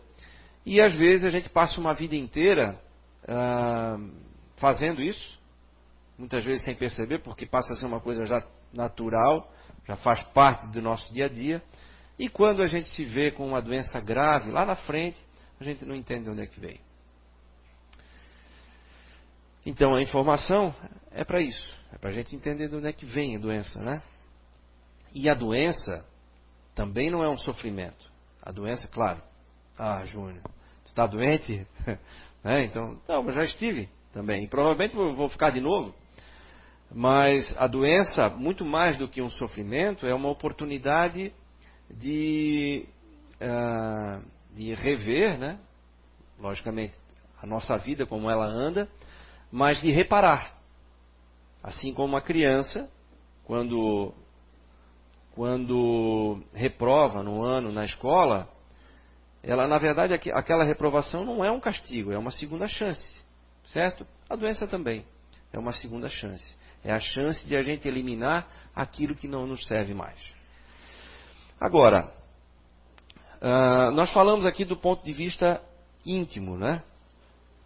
E 0.66 0.80
às 0.80 0.92
vezes 0.94 1.24
a 1.24 1.30
gente 1.30 1.48
passa 1.48 1.80
uma 1.80 1.94
vida 1.94 2.16
inteira 2.16 2.78
ah, 3.28 3.96
fazendo 4.56 5.00
isso, 5.00 5.38
muitas 6.18 6.44
vezes 6.44 6.64
sem 6.64 6.74
perceber, 6.74 7.20
porque 7.20 7.46
passa 7.46 7.72
a 7.72 7.76
ser 7.76 7.86
uma 7.86 8.00
coisa 8.00 8.26
já 8.26 8.44
natural, 8.72 9.50
já 9.86 9.96
faz 9.96 10.22
parte 10.32 10.66
do 10.68 10.82
nosso 10.82 11.12
dia 11.12 11.26
a 11.26 11.28
dia. 11.28 11.62
E 12.18 12.28
quando 12.28 12.62
a 12.62 12.66
gente 12.66 12.88
se 12.88 13.04
vê 13.04 13.30
com 13.30 13.46
uma 13.46 13.62
doença 13.62 14.00
grave 14.00 14.50
lá 14.50 14.66
na 14.66 14.74
frente, 14.74 15.18
a 15.60 15.64
gente 15.64 15.84
não 15.84 15.94
entende 15.94 16.28
onde 16.28 16.42
é 16.42 16.46
que 16.46 16.58
veio. 16.58 16.80
Então 19.64 19.94
a 19.94 20.02
informação 20.02 20.74
é 21.10 21.24
para 21.24 21.40
isso, 21.40 21.76
é 21.92 21.98
para 21.98 22.10
a 22.10 22.12
gente 22.12 22.34
entender 22.34 22.68
de 22.68 22.74
onde 22.74 22.88
é 22.88 22.92
que 22.92 23.04
vem 23.04 23.36
a 23.36 23.38
doença, 23.38 23.80
né? 23.82 24.02
E 25.14 25.28
a 25.28 25.34
doença 25.34 26.04
também 26.74 27.10
não 27.10 27.22
é 27.22 27.28
um 27.28 27.38
sofrimento. 27.38 28.10
A 28.42 28.50
doença, 28.50 28.88
claro. 28.88 29.22
Ah, 29.78 30.04
Júnior, 30.06 30.42
tu 30.84 30.88
está 30.88 31.06
doente? 31.06 31.66
é, 32.44 32.64
então, 32.64 33.00
não, 33.06 33.22
mas 33.22 33.34
já 33.34 33.44
estive 33.44 33.88
também. 34.12 34.44
E 34.44 34.48
provavelmente 34.48 34.94
vou 34.94 35.28
ficar 35.28 35.50
de 35.50 35.60
novo. 35.60 35.94
Mas 36.90 37.54
a 37.58 37.66
doença, 37.66 38.30
muito 38.30 38.64
mais 38.64 38.96
do 38.96 39.08
que 39.08 39.20
um 39.20 39.30
sofrimento, 39.30 40.06
é 40.06 40.14
uma 40.14 40.30
oportunidade 40.30 41.32
de, 41.90 42.86
uh, 43.40 44.24
de 44.54 44.74
rever, 44.74 45.38
né? 45.38 45.58
logicamente, 46.38 46.94
a 47.42 47.46
nossa 47.46 47.76
vida, 47.78 48.06
como 48.06 48.30
ela 48.30 48.46
anda, 48.46 48.88
mas 49.50 49.80
de 49.80 49.90
reparar. 49.90 50.56
Assim 51.62 51.92
como 51.92 52.08
uma 52.08 52.20
criança, 52.20 52.90
quando 53.44 54.14
quando 55.34 56.42
reprova 56.52 57.22
no 57.22 57.44
ano 57.44 57.70
na 57.70 57.84
escola, 57.84 58.48
ela 59.40 59.68
na 59.68 59.78
verdade 59.78 60.12
aquela 60.12 60.64
reprovação 60.64 61.24
não 61.24 61.44
é 61.44 61.50
um 61.50 61.60
castigo, 61.60 62.10
é 62.10 62.18
uma 62.18 62.32
segunda 62.32 62.66
chance, 62.66 63.22
certo? 63.66 64.04
A 64.28 64.34
doença 64.34 64.66
também 64.66 65.04
é 65.52 65.58
uma 65.58 65.72
segunda 65.72 66.08
chance. 66.08 66.56
É 66.84 66.92
a 66.92 67.00
chance 67.00 67.46
de 67.46 67.56
a 67.56 67.62
gente 67.62 67.86
eliminar 67.88 68.48
aquilo 68.74 69.14
que 69.14 69.26
não 69.26 69.46
nos 69.46 69.64
serve 69.66 69.94
mais. 69.94 70.18
Agora, 71.60 72.12
uh, 73.42 73.90
nós 73.92 74.12
falamos 74.12 74.46
aqui 74.46 74.64
do 74.64 74.76
ponto 74.76 75.04
de 75.04 75.12
vista 75.12 75.60
íntimo, 76.06 76.56
né? 76.56 76.82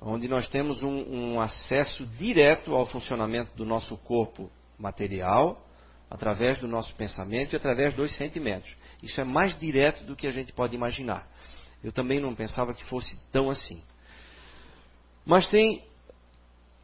Onde 0.00 0.28
nós 0.28 0.48
temos 0.48 0.82
um, 0.82 1.34
um 1.34 1.40
acesso 1.40 2.06
direto 2.06 2.74
ao 2.74 2.86
funcionamento 2.86 3.54
do 3.54 3.66
nosso 3.66 3.96
corpo 3.98 4.50
material, 4.78 5.62
através 6.10 6.58
do 6.58 6.66
nosso 6.66 6.94
pensamento 6.94 7.52
e 7.52 7.56
através 7.56 7.94
dos 7.94 8.16
sentimentos. 8.16 8.74
Isso 9.02 9.20
é 9.20 9.24
mais 9.24 9.58
direto 9.58 10.04
do 10.04 10.16
que 10.16 10.26
a 10.26 10.32
gente 10.32 10.52
pode 10.52 10.74
imaginar. 10.74 11.26
Eu 11.84 11.92
também 11.92 12.18
não 12.18 12.34
pensava 12.34 12.72
que 12.72 12.84
fosse 12.84 13.14
tão 13.30 13.50
assim. 13.50 13.82
Mas 15.24 15.46
tem 15.48 15.84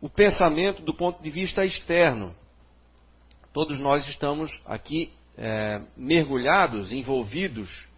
o 0.00 0.08
pensamento 0.10 0.82
do 0.82 0.94
ponto 0.94 1.22
de 1.22 1.30
vista 1.30 1.64
externo. 1.64 2.34
Todos 3.52 3.78
nós 3.78 4.06
estamos 4.08 4.52
aqui 4.66 5.12
é, 5.38 5.80
mergulhados, 5.96 6.92
envolvidos 6.92 7.88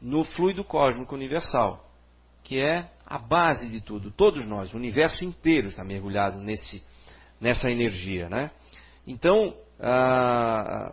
no 0.00 0.24
fluido 0.24 0.62
cósmico 0.62 1.14
universal, 1.14 1.84
que 2.44 2.60
é 2.60 2.88
a 3.04 3.18
base 3.18 3.68
de 3.68 3.80
tudo. 3.80 4.12
Todos 4.12 4.46
nós, 4.46 4.72
o 4.72 4.76
universo 4.76 5.24
inteiro 5.24 5.68
está 5.68 5.82
mergulhado 5.82 6.38
nesse, 6.38 6.82
nessa 7.40 7.68
energia, 7.70 8.28
né? 8.28 8.50
Então, 9.06 9.54
ah, 9.80 10.92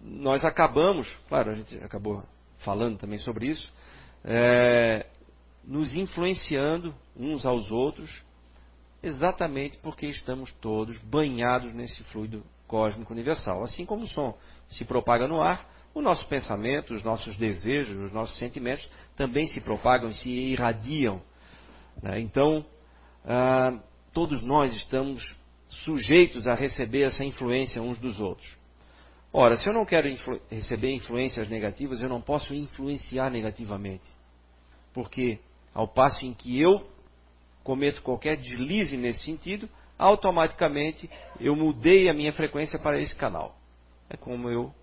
nós 0.00 0.44
acabamos, 0.44 1.08
claro, 1.28 1.50
a 1.50 1.54
gente 1.54 1.76
acabou 1.84 2.24
falando 2.58 2.98
também 2.98 3.18
sobre 3.18 3.46
isso, 3.46 3.72
é, 4.24 5.06
nos 5.64 5.94
influenciando 5.94 6.94
uns 7.16 7.46
aos 7.46 7.70
outros, 7.70 8.10
exatamente 9.02 9.78
porque 9.78 10.06
estamos 10.06 10.52
todos 10.54 10.98
banhados 10.98 11.72
nesse 11.72 12.02
fluido 12.04 12.44
cósmico 12.72 13.12
universal. 13.12 13.62
Assim 13.62 13.84
como 13.84 14.04
o 14.04 14.06
som 14.06 14.34
se 14.66 14.86
propaga 14.86 15.28
no 15.28 15.42
ar, 15.42 15.68
o 15.94 16.00
nosso 16.00 16.26
pensamento, 16.26 16.94
os 16.94 17.02
nossos 17.02 17.36
desejos, 17.36 17.94
os 18.06 18.10
nossos 18.10 18.38
sentimentos 18.38 18.88
também 19.14 19.46
se 19.48 19.60
propagam 19.60 20.08
e 20.08 20.14
se 20.14 20.30
irradiam. 20.30 21.20
Né? 22.02 22.18
Então, 22.20 22.64
ah, 23.26 23.78
todos 24.14 24.40
nós 24.40 24.74
estamos 24.74 25.22
sujeitos 25.84 26.48
a 26.48 26.54
receber 26.54 27.02
essa 27.02 27.22
influência 27.22 27.82
uns 27.82 27.98
dos 27.98 28.18
outros. 28.18 28.48
Ora, 29.30 29.54
se 29.58 29.68
eu 29.68 29.74
não 29.74 29.84
quero 29.84 30.08
influ 30.08 30.40
receber 30.50 30.92
influências 30.94 31.50
negativas, 31.50 32.00
eu 32.00 32.08
não 32.08 32.22
posso 32.22 32.54
influenciar 32.54 33.30
negativamente. 33.30 34.04
Porque, 34.94 35.38
ao 35.74 35.86
passo 35.86 36.24
em 36.24 36.32
que 36.32 36.58
eu 36.58 36.86
cometo 37.62 38.02
qualquer 38.02 38.36
deslize 38.36 38.96
nesse 38.96 39.24
sentido, 39.24 39.68
automaticamente 40.02 41.08
eu 41.40 41.54
mudei 41.54 42.08
a 42.08 42.14
minha 42.14 42.32
frequência 42.32 42.78
para 42.78 43.00
esse 43.00 43.14
canal. 43.16 43.56
É 44.10 44.16
como 44.16 44.48
eu 44.48 44.74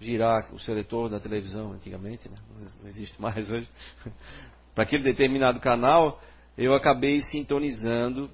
girar 0.00 0.52
o 0.52 0.58
seletor 0.58 1.08
da 1.08 1.20
televisão 1.20 1.72
antigamente, 1.72 2.28
né? 2.28 2.36
não 2.82 2.88
existe 2.88 3.20
mais 3.20 3.48
hoje. 3.48 3.68
para 4.74 4.84
aquele 4.84 5.02
determinado 5.02 5.60
canal, 5.60 6.20
eu 6.58 6.74
acabei 6.74 7.20
sintonizando 7.22 8.30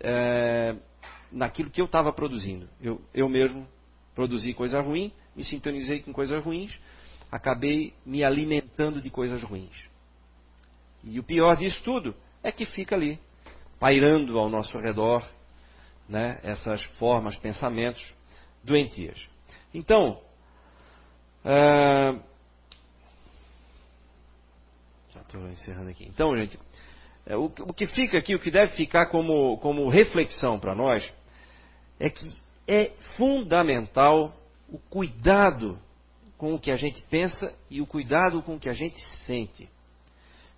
é, 0.00 0.76
naquilo 1.32 1.70
que 1.70 1.80
eu 1.80 1.86
estava 1.86 2.12
produzindo. 2.12 2.68
Eu, 2.80 3.00
eu 3.12 3.28
mesmo 3.28 3.66
produzi 4.14 4.54
coisa 4.54 4.80
ruim, 4.80 5.12
me 5.34 5.42
sintonizei 5.42 6.00
com 6.00 6.12
coisas 6.12 6.42
ruins 6.44 6.78
acabei 7.34 7.92
me 8.06 8.22
alimentando 8.22 9.02
de 9.02 9.10
coisas 9.10 9.42
ruins. 9.42 9.74
E 11.02 11.18
o 11.18 11.24
pior 11.24 11.56
disso 11.56 11.82
tudo 11.82 12.14
é 12.44 12.52
que 12.52 12.64
fica 12.64 12.94
ali, 12.94 13.18
pairando 13.78 14.38
ao 14.38 14.48
nosso 14.48 14.78
redor, 14.78 15.26
né, 16.08 16.38
essas 16.42 16.82
formas, 16.98 17.36
pensamentos 17.36 18.02
doentias. 18.62 19.20
Então, 19.72 20.20
uh, 21.44 22.20
já 25.12 25.20
estou 25.20 25.48
encerrando 25.48 25.90
aqui. 25.90 26.04
Então, 26.04 26.36
gente, 26.36 26.58
é, 27.26 27.36
o, 27.36 27.44
o 27.44 27.72
que 27.72 27.86
fica 27.86 28.18
aqui, 28.18 28.34
o 28.34 28.40
que 28.40 28.50
deve 28.50 28.72
ficar 28.76 29.06
como, 29.06 29.58
como 29.58 29.88
reflexão 29.88 30.58
para 30.58 30.74
nós, 30.74 31.10
é 31.98 32.10
que 32.10 32.30
é 32.66 32.92
fundamental 33.16 34.34
o 34.68 34.78
cuidado 34.78 35.78
com 36.36 36.54
o 36.54 36.58
que 36.58 36.70
a 36.70 36.76
gente 36.76 37.02
pensa 37.02 37.54
e 37.70 37.80
o 37.80 37.86
cuidado 37.86 38.42
com 38.42 38.56
o 38.56 38.60
que 38.60 38.68
a 38.68 38.74
gente 38.74 38.98
sente. 39.26 39.68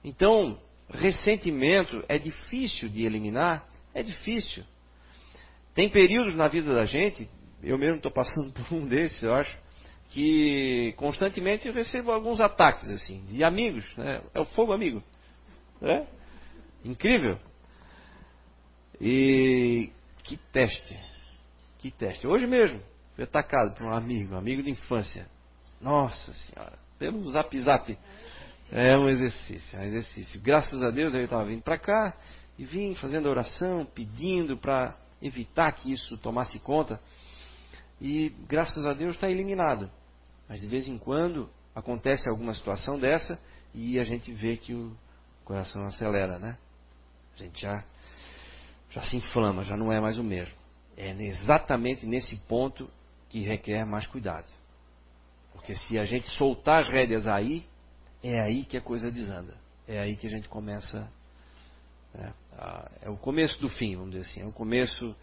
Então, 0.04 0.58
ressentimento 0.90 2.04
é 2.08 2.18
difícil 2.18 2.88
de 2.88 3.04
eliminar? 3.04 3.66
É 3.94 4.02
difícil. 4.02 4.64
Tem 5.74 5.88
períodos 5.88 6.34
na 6.34 6.48
vida 6.48 6.74
da 6.74 6.84
gente, 6.84 7.28
eu 7.62 7.78
mesmo 7.78 7.96
estou 7.96 8.10
passando 8.10 8.52
por 8.54 8.74
um 8.74 8.86
desses, 8.86 9.22
eu 9.22 9.34
acho, 9.34 9.56
que 10.10 10.94
constantemente 10.96 11.66
eu 11.66 11.74
recebo 11.74 12.12
alguns 12.12 12.40
ataques 12.40 12.88
assim, 12.88 13.24
de 13.26 13.42
amigos, 13.42 13.84
né? 13.96 14.22
é 14.32 14.40
o 14.40 14.46
fogo 14.46 14.72
amigo. 14.72 15.02
Né? 15.80 16.06
Incrível. 16.84 17.38
E 19.00 19.90
que 20.22 20.36
teste. 20.52 20.98
Que 21.78 21.90
teste. 21.90 22.26
Hoje 22.26 22.46
mesmo, 22.46 22.80
fui 23.14 23.24
atacado 23.24 23.74
por 23.74 23.86
um 23.86 23.92
amigo, 23.92 24.34
um 24.34 24.38
amigo 24.38 24.62
de 24.62 24.70
infância. 24.70 25.26
Nossa 25.80 26.32
Senhora, 26.32 26.78
pelo 26.98 27.28
zap 27.30 27.58
zap. 27.60 27.98
É 28.70 28.96
um 28.98 29.08
exercício, 29.08 29.78
é 29.78 29.82
um 29.82 29.84
exercício. 29.84 30.40
Graças 30.40 30.82
a 30.82 30.90
Deus 30.90 31.14
eu 31.14 31.22
estava 31.22 31.44
vindo 31.44 31.62
para 31.62 31.78
cá 31.78 32.16
e 32.58 32.64
vim 32.64 32.94
fazendo 32.96 33.28
oração, 33.28 33.86
pedindo 33.86 34.56
para 34.56 34.96
evitar 35.22 35.70
que 35.72 35.92
isso 35.92 36.16
tomasse 36.18 36.58
conta. 36.58 37.00
E 38.00 38.30
graças 38.48 38.84
a 38.84 38.92
Deus 38.92 39.14
está 39.14 39.30
eliminado. 39.30 39.90
Mas 40.48 40.60
de 40.60 40.66
vez 40.66 40.88
em 40.88 40.98
quando 40.98 41.48
acontece 41.74 42.28
alguma 42.28 42.54
situação 42.54 42.98
dessa 42.98 43.40
e 43.74 43.98
a 43.98 44.04
gente 44.04 44.32
vê 44.32 44.56
que 44.56 44.74
o 44.74 44.96
coração 45.44 45.84
acelera, 45.86 46.38
né? 46.38 46.58
A 47.34 47.38
gente 47.38 47.60
já, 47.60 47.84
já 48.90 49.02
se 49.02 49.16
inflama, 49.16 49.62
já 49.62 49.76
não 49.76 49.92
é 49.92 50.00
mais 50.00 50.18
o 50.18 50.24
mesmo. 50.24 50.54
É 50.96 51.10
exatamente 51.10 52.06
nesse 52.06 52.36
ponto 52.48 52.90
que 53.28 53.40
requer 53.40 53.84
mais 53.84 54.06
cuidado. 54.06 54.50
Porque 55.52 55.74
se 55.74 55.98
a 55.98 56.04
gente 56.04 56.26
soltar 56.30 56.80
as 56.80 56.88
rédeas 56.88 57.26
aí, 57.26 57.66
é 58.28 58.40
aí 58.42 58.64
que 58.64 58.76
a 58.76 58.80
coisa 58.80 59.10
desanda. 59.10 59.54
É 59.86 60.00
aí 60.00 60.16
que 60.16 60.26
a 60.26 60.30
gente 60.30 60.48
começa. 60.48 61.10
Né, 62.14 62.32
a, 62.58 62.90
é 63.02 63.10
o 63.10 63.16
começo 63.16 63.60
do 63.60 63.68
fim, 63.68 63.96
vamos 63.96 64.12
dizer 64.12 64.30
assim. 64.30 64.42
É 64.42 64.46
o 64.46 64.52
começo 64.52 65.14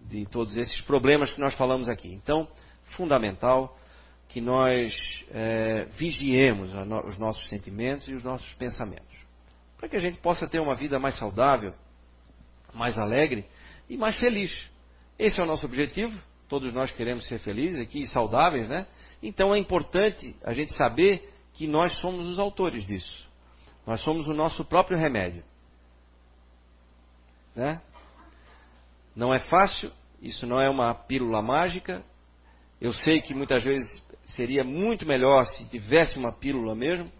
de 0.00 0.26
todos 0.26 0.56
esses 0.56 0.80
problemas 0.82 1.30
que 1.30 1.40
nós 1.40 1.54
falamos 1.54 1.88
aqui. 1.88 2.12
Então, 2.12 2.48
fundamental 2.96 3.76
que 4.28 4.40
nós 4.40 4.92
é, 5.30 5.86
vigiemos 5.96 6.70
os 7.06 7.18
nossos 7.18 7.48
sentimentos 7.48 8.06
e 8.08 8.12
os 8.12 8.22
nossos 8.22 8.52
pensamentos 8.54 9.18
para 9.78 9.88
que 9.88 9.96
a 9.96 10.00
gente 10.00 10.18
possa 10.18 10.48
ter 10.48 10.58
uma 10.58 10.74
vida 10.74 10.98
mais 10.98 11.16
saudável, 11.16 11.72
mais 12.74 12.98
alegre 12.98 13.46
e 13.88 13.96
mais 13.96 14.18
feliz. 14.18 14.52
Esse 15.18 15.40
é 15.40 15.42
o 15.42 15.46
nosso 15.46 15.64
objetivo. 15.64 16.12
Todos 16.48 16.74
nós 16.74 16.90
queremos 16.92 17.26
ser 17.28 17.38
felizes 17.38 17.80
aqui 17.80 18.00
e 18.00 18.06
saudáveis, 18.08 18.68
né? 18.68 18.86
Então 19.22 19.54
é 19.54 19.58
importante 19.58 20.34
a 20.42 20.52
gente 20.52 20.74
saber 20.74 21.32
que 21.58 21.66
nós 21.66 21.92
somos 21.98 22.24
os 22.28 22.38
autores 22.38 22.86
disso. 22.86 23.28
Nós 23.84 24.00
somos 24.02 24.28
o 24.28 24.32
nosso 24.32 24.64
próprio 24.64 24.96
remédio. 24.96 25.42
Né? 27.56 27.82
Não 29.16 29.34
é 29.34 29.40
fácil, 29.40 29.90
isso 30.22 30.46
não 30.46 30.60
é 30.60 30.70
uma 30.70 30.94
pílula 30.94 31.42
mágica. 31.42 32.04
Eu 32.80 32.92
sei 32.92 33.20
que 33.20 33.34
muitas 33.34 33.64
vezes 33.64 34.06
seria 34.36 34.62
muito 34.62 35.04
melhor 35.04 35.44
se 35.46 35.68
tivesse 35.68 36.16
uma 36.16 36.30
pílula 36.30 36.76
mesmo, 36.76 37.10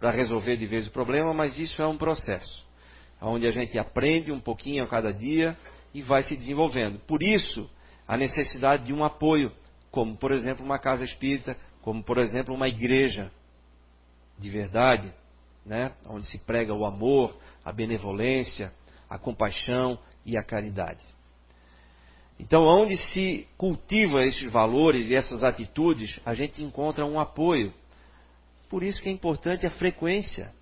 para 0.00 0.10
resolver 0.10 0.56
de 0.56 0.66
vez 0.66 0.88
o 0.88 0.90
problema, 0.90 1.32
mas 1.32 1.56
isso 1.56 1.80
é 1.80 1.86
um 1.86 1.96
processo, 1.96 2.66
onde 3.22 3.46
a 3.46 3.50
gente 3.52 3.78
aprende 3.78 4.32
um 4.32 4.40
pouquinho 4.40 4.82
a 4.82 4.88
cada 4.88 5.12
dia 5.12 5.56
e 5.94 6.02
vai 6.02 6.24
se 6.24 6.36
desenvolvendo. 6.36 6.98
Por 7.06 7.22
isso, 7.22 7.70
a 8.06 8.16
necessidade 8.16 8.84
de 8.84 8.92
um 8.92 9.04
apoio, 9.04 9.52
como 9.92 10.16
por 10.16 10.32
exemplo 10.32 10.64
uma 10.64 10.78
casa 10.78 11.04
espírita, 11.04 11.56
como 11.82 12.02
por 12.02 12.18
exemplo 12.18 12.52
uma 12.52 12.68
igreja 12.68 13.30
de 14.38 14.50
verdade, 14.50 15.12
né? 15.64 15.92
onde 16.06 16.26
se 16.26 16.38
prega 16.38 16.74
o 16.74 16.84
amor, 16.84 17.36
a 17.64 17.72
benevolência, 17.72 18.72
a 19.08 19.18
compaixão 19.18 19.98
e 20.24 20.36
a 20.36 20.42
caridade. 20.42 21.00
Então, 22.38 22.62
onde 22.64 22.96
se 22.96 23.48
cultiva 23.56 24.22
esses 24.22 24.52
valores 24.52 25.08
e 25.08 25.14
essas 25.14 25.42
atitudes, 25.42 26.20
a 26.24 26.34
gente 26.34 26.62
encontra 26.62 27.06
um 27.06 27.18
apoio 27.18 27.72
por 28.68 28.82
isso 28.82 29.00
que 29.00 29.08
é 29.08 29.12
importante 29.12 29.66
a 29.66 29.70
frequência. 29.70 30.52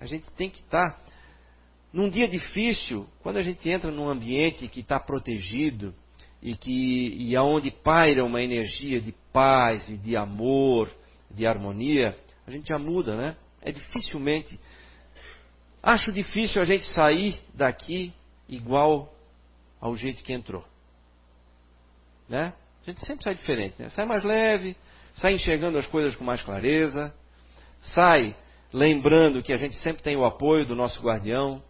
A 0.00 0.06
gente 0.06 0.24
tem 0.36 0.48
que 0.48 0.60
estar. 0.60 1.00
Num 1.92 2.08
dia 2.08 2.26
difícil, 2.26 3.06
quando 3.22 3.36
a 3.36 3.42
gente 3.42 3.68
entra 3.68 3.90
num 3.90 4.08
ambiente 4.08 4.66
que 4.68 4.80
está 4.80 4.98
protegido 4.98 5.94
e 6.40 6.56
que 6.56 7.14
e 7.18 7.36
aonde 7.36 7.70
paira 7.70 8.24
uma 8.24 8.42
energia 8.42 9.00
de 9.00 9.14
paz 9.32 9.88
e 9.90 9.96
de 9.98 10.16
amor, 10.16 10.90
de 11.30 11.46
harmonia, 11.46 12.16
a 12.46 12.50
gente 12.50 12.68
já 12.68 12.78
muda, 12.78 13.16
né? 13.16 13.36
É 13.60 13.70
dificilmente. 13.70 14.58
Acho 15.82 16.12
difícil 16.12 16.60
a 16.60 16.64
gente 16.64 16.84
sair 16.92 17.40
daqui 17.54 18.12
igual 18.48 19.12
ao 19.80 19.96
jeito 19.96 20.22
que 20.22 20.32
entrou. 20.32 20.64
Né? 22.28 22.52
A 22.82 22.90
gente 22.90 23.04
sempre 23.06 23.24
sai 23.24 23.34
diferente, 23.34 23.80
né? 23.80 23.88
Sai 23.90 24.04
mais 24.04 24.24
leve, 24.24 24.76
sai 25.14 25.34
enxergando 25.34 25.78
as 25.78 25.86
coisas 25.86 26.16
com 26.16 26.24
mais 26.24 26.42
clareza, 26.42 27.14
sai 27.80 28.34
lembrando 28.72 29.42
que 29.42 29.52
a 29.52 29.56
gente 29.56 29.76
sempre 29.76 30.02
tem 30.02 30.16
o 30.16 30.24
apoio 30.24 30.66
do 30.66 30.74
nosso 30.74 31.00
guardião. 31.00 31.62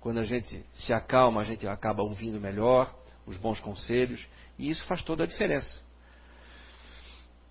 Quando 0.00 0.20
a 0.20 0.24
gente 0.24 0.64
se 0.74 0.92
acalma, 0.92 1.40
a 1.40 1.44
gente 1.44 1.66
acaba 1.66 2.02
ouvindo 2.02 2.40
melhor 2.40 2.94
os 3.26 3.36
bons 3.38 3.58
conselhos, 3.60 4.24
e 4.58 4.68
isso 4.68 4.84
faz 4.86 5.02
toda 5.02 5.24
a 5.24 5.26
diferença. 5.26 5.83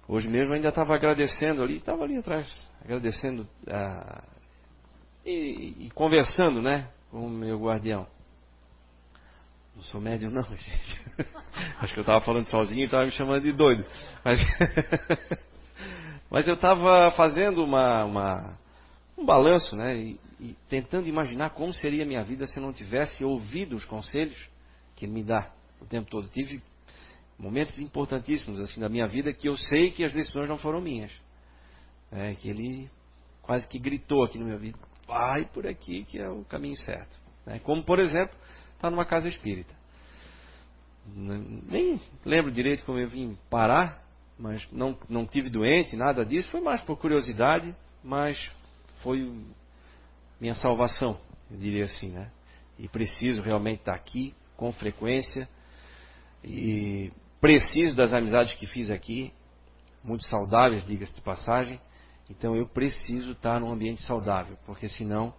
Hoje 0.07 0.27
mesmo 0.27 0.53
ainda 0.53 0.69
estava 0.69 0.95
agradecendo 0.95 1.63
ali, 1.63 1.77
estava 1.77 2.03
ali 2.03 2.17
atrás, 2.17 2.47
agradecendo 2.83 3.47
ah, 3.67 4.23
e, 5.25 5.85
e, 5.85 5.91
conversando, 5.91 6.61
né, 6.61 6.89
com 7.09 7.25
o 7.25 7.29
meu 7.29 7.57
guardião. 7.59 8.05
Não 9.75 9.83
sou 9.83 10.01
médium 10.01 10.29
não, 10.29 10.43
gente. 10.55 11.05
Acho 11.79 11.93
que 11.93 11.99
eu 11.99 12.03
estava 12.03 12.21
falando 12.21 12.45
sozinho 12.45 12.81
e 12.81 12.85
estava 12.85 13.05
me 13.05 13.11
chamando 13.11 13.43
de 13.43 13.53
doido. 13.53 13.85
Mas, 14.23 14.39
Mas 16.33 16.47
eu 16.47 16.55
estava 16.55 17.11
fazendo 17.11 17.63
uma, 17.63 18.03
uma, 18.05 18.57
um 19.15 19.23
balanço, 19.23 19.75
né? 19.75 19.95
E, 19.95 20.19
e, 20.39 20.55
tentando 20.67 21.07
imaginar 21.07 21.51
como 21.51 21.71
seria 21.71 22.01
a 22.01 22.07
minha 22.07 22.23
vida 22.23 22.47
se 22.47 22.57
eu 22.57 22.63
não 22.63 22.73
tivesse 22.73 23.23
ouvido 23.23 23.75
os 23.75 23.85
conselhos 23.85 24.49
que 24.95 25.05
ele 25.05 25.11
me 25.11 25.23
dá 25.23 25.51
o 25.79 25.85
tempo 25.85 26.09
todo. 26.09 26.27
Tive 26.29 26.59
momentos 27.37 27.77
importantíssimos 27.79 28.59
assim 28.59 28.79
da 28.79 28.89
minha 28.89 29.07
vida 29.07 29.33
que 29.33 29.47
eu 29.47 29.57
sei 29.57 29.91
que 29.91 30.03
as 30.03 30.13
decisões 30.13 30.47
não 30.47 30.57
foram 30.57 30.81
minhas. 30.81 31.11
É, 32.11 32.35
que 32.35 32.49
ele 32.49 32.89
quase 33.41 33.67
que 33.67 33.79
gritou 33.79 34.23
aqui 34.23 34.37
no 34.37 34.45
meu 34.45 34.55
ouvido, 34.55 34.79
vai 35.07 35.45
por 35.45 35.67
aqui 35.67 36.05
que 36.05 36.19
é 36.19 36.29
o 36.29 36.43
caminho 36.45 36.77
certo. 36.77 37.17
É, 37.45 37.59
como, 37.59 37.83
por 37.83 37.99
exemplo, 37.99 38.35
estar 38.75 38.81
tá 38.81 38.89
numa 38.89 39.05
casa 39.05 39.27
espírita. 39.27 39.73
Nem 41.05 41.99
lembro 42.23 42.51
direito 42.51 42.85
como 42.85 42.97
eu 42.97 43.09
vim 43.09 43.37
parar, 43.49 44.01
mas 44.39 44.65
não, 44.71 44.97
não 45.09 45.25
tive 45.25 45.49
doente, 45.49 45.95
nada 45.97 46.25
disso. 46.25 46.49
Foi 46.49 46.61
mais 46.61 46.79
por 46.81 46.97
curiosidade, 46.97 47.75
mas 48.01 48.37
foi 49.01 49.33
minha 50.39 50.55
salvação, 50.55 51.19
eu 51.51 51.57
diria 51.57 51.85
assim, 51.85 52.09
né? 52.09 52.31
E 52.79 52.87
preciso 52.87 53.41
realmente 53.41 53.79
estar 53.79 53.93
aqui 53.93 54.33
com 54.55 54.71
frequência 54.73 55.47
e 56.43 57.11
preciso 57.43 57.93
das 57.93 58.13
amizades 58.13 58.53
que 58.53 58.65
fiz 58.65 58.89
aqui, 58.89 59.33
muito 60.01 60.23
saudáveis, 60.29 60.85
diga-se 60.85 61.13
de 61.13 61.21
passagem. 61.21 61.77
Então 62.29 62.55
eu 62.55 62.65
preciso 62.65 63.33
estar 63.33 63.59
num 63.59 63.69
ambiente 63.69 64.01
saudável, 64.03 64.57
porque 64.65 64.87
senão 64.87 65.33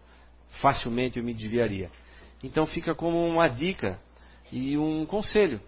facilmente 0.60 1.18
eu 1.18 1.24
me 1.24 1.32
desviaria. 1.32 1.90
Então 2.42 2.66
fica 2.66 2.94
como 2.94 3.26
uma 3.26 3.48
dica 3.48 3.98
e 4.52 4.76
um 4.76 5.06
conselho, 5.06 5.62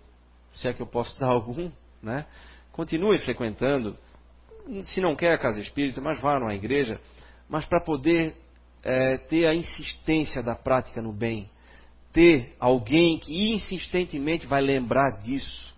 se 0.53 0.68
é 0.68 0.74
que 0.74 0.82
eu 0.82 0.87
posso 0.87 1.16
dar 1.18 1.28
algum, 1.28 1.70
né? 2.03 2.26
Continue 2.70 3.16
frequentando, 3.20 3.97
se 4.82 5.01
não 5.01 5.16
quer 5.16 5.32
a 5.32 5.39
casa 5.39 5.59
espírita, 5.62 6.03
mas 6.03 6.20
vá 6.20 6.39
numa 6.39 6.55
igreja, 6.55 7.01
mas 7.49 7.64
para 7.64 7.80
poder 7.82 8.37
é, 8.82 9.16
ter 9.16 9.47
a 9.47 9.55
insistência 9.55 10.43
da 10.43 10.55
prática 10.55 11.01
no 11.01 11.14
bem, 11.14 11.49
ter 12.12 12.55
alguém 12.61 13.18
que 13.18 13.55
insistentemente 13.55 14.47
vai 14.47 14.61
lembrar 14.61 15.22
disso, 15.22 15.74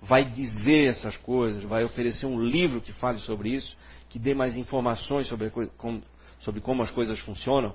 vai 0.00 0.24
dizer 0.24 0.90
essas 0.90 1.16
coisas, 1.18 1.62
vai 1.64 1.84
oferecer 1.84 2.26
um 2.26 2.40
livro 2.40 2.80
que 2.80 2.92
fale 2.94 3.18
sobre 3.20 3.50
isso, 3.50 3.76
que 4.08 4.18
dê 4.18 4.34
mais 4.34 4.56
informações 4.56 5.28
sobre, 5.28 5.52
sobre 6.40 6.60
como 6.60 6.82
as 6.82 6.90
coisas 6.90 7.18
funcionam, 7.20 7.74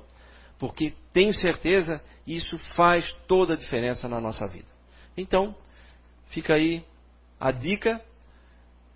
porque 0.58 0.94
tenho 1.14 1.34
certeza 1.34 2.02
isso 2.26 2.58
faz 2.76 3.12
toda 3.28 3.54
a 3.54 3.58
diferença 3.58 4.08
na 4.08 4.20
nossa 4.20 4.46
vida. 4.48 4.68
Então, 5.16 5.56
fica 6.30 6.56
aí 6.56 6.84
a 7.40 7.52
dica 7.52 8.02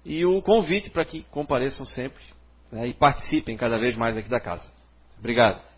e 0.03 0.25
o 0.25 0.41
convite 0.41 0.89
para 0.89 1.05
que 1.05 1.23
compareçam 1.23 1.85
sempre 1.85 2.23
né, 2.71 2.87
e 2.87 2.93
participem 2.93 3.55
cada 3.55 3.77
vez 3.77 3.95
mais 3.95 4.17
aqui 4.17 4.29
da 4.29 4.39
casa. 4.39 4.65
Obrigado. 5.17 5.68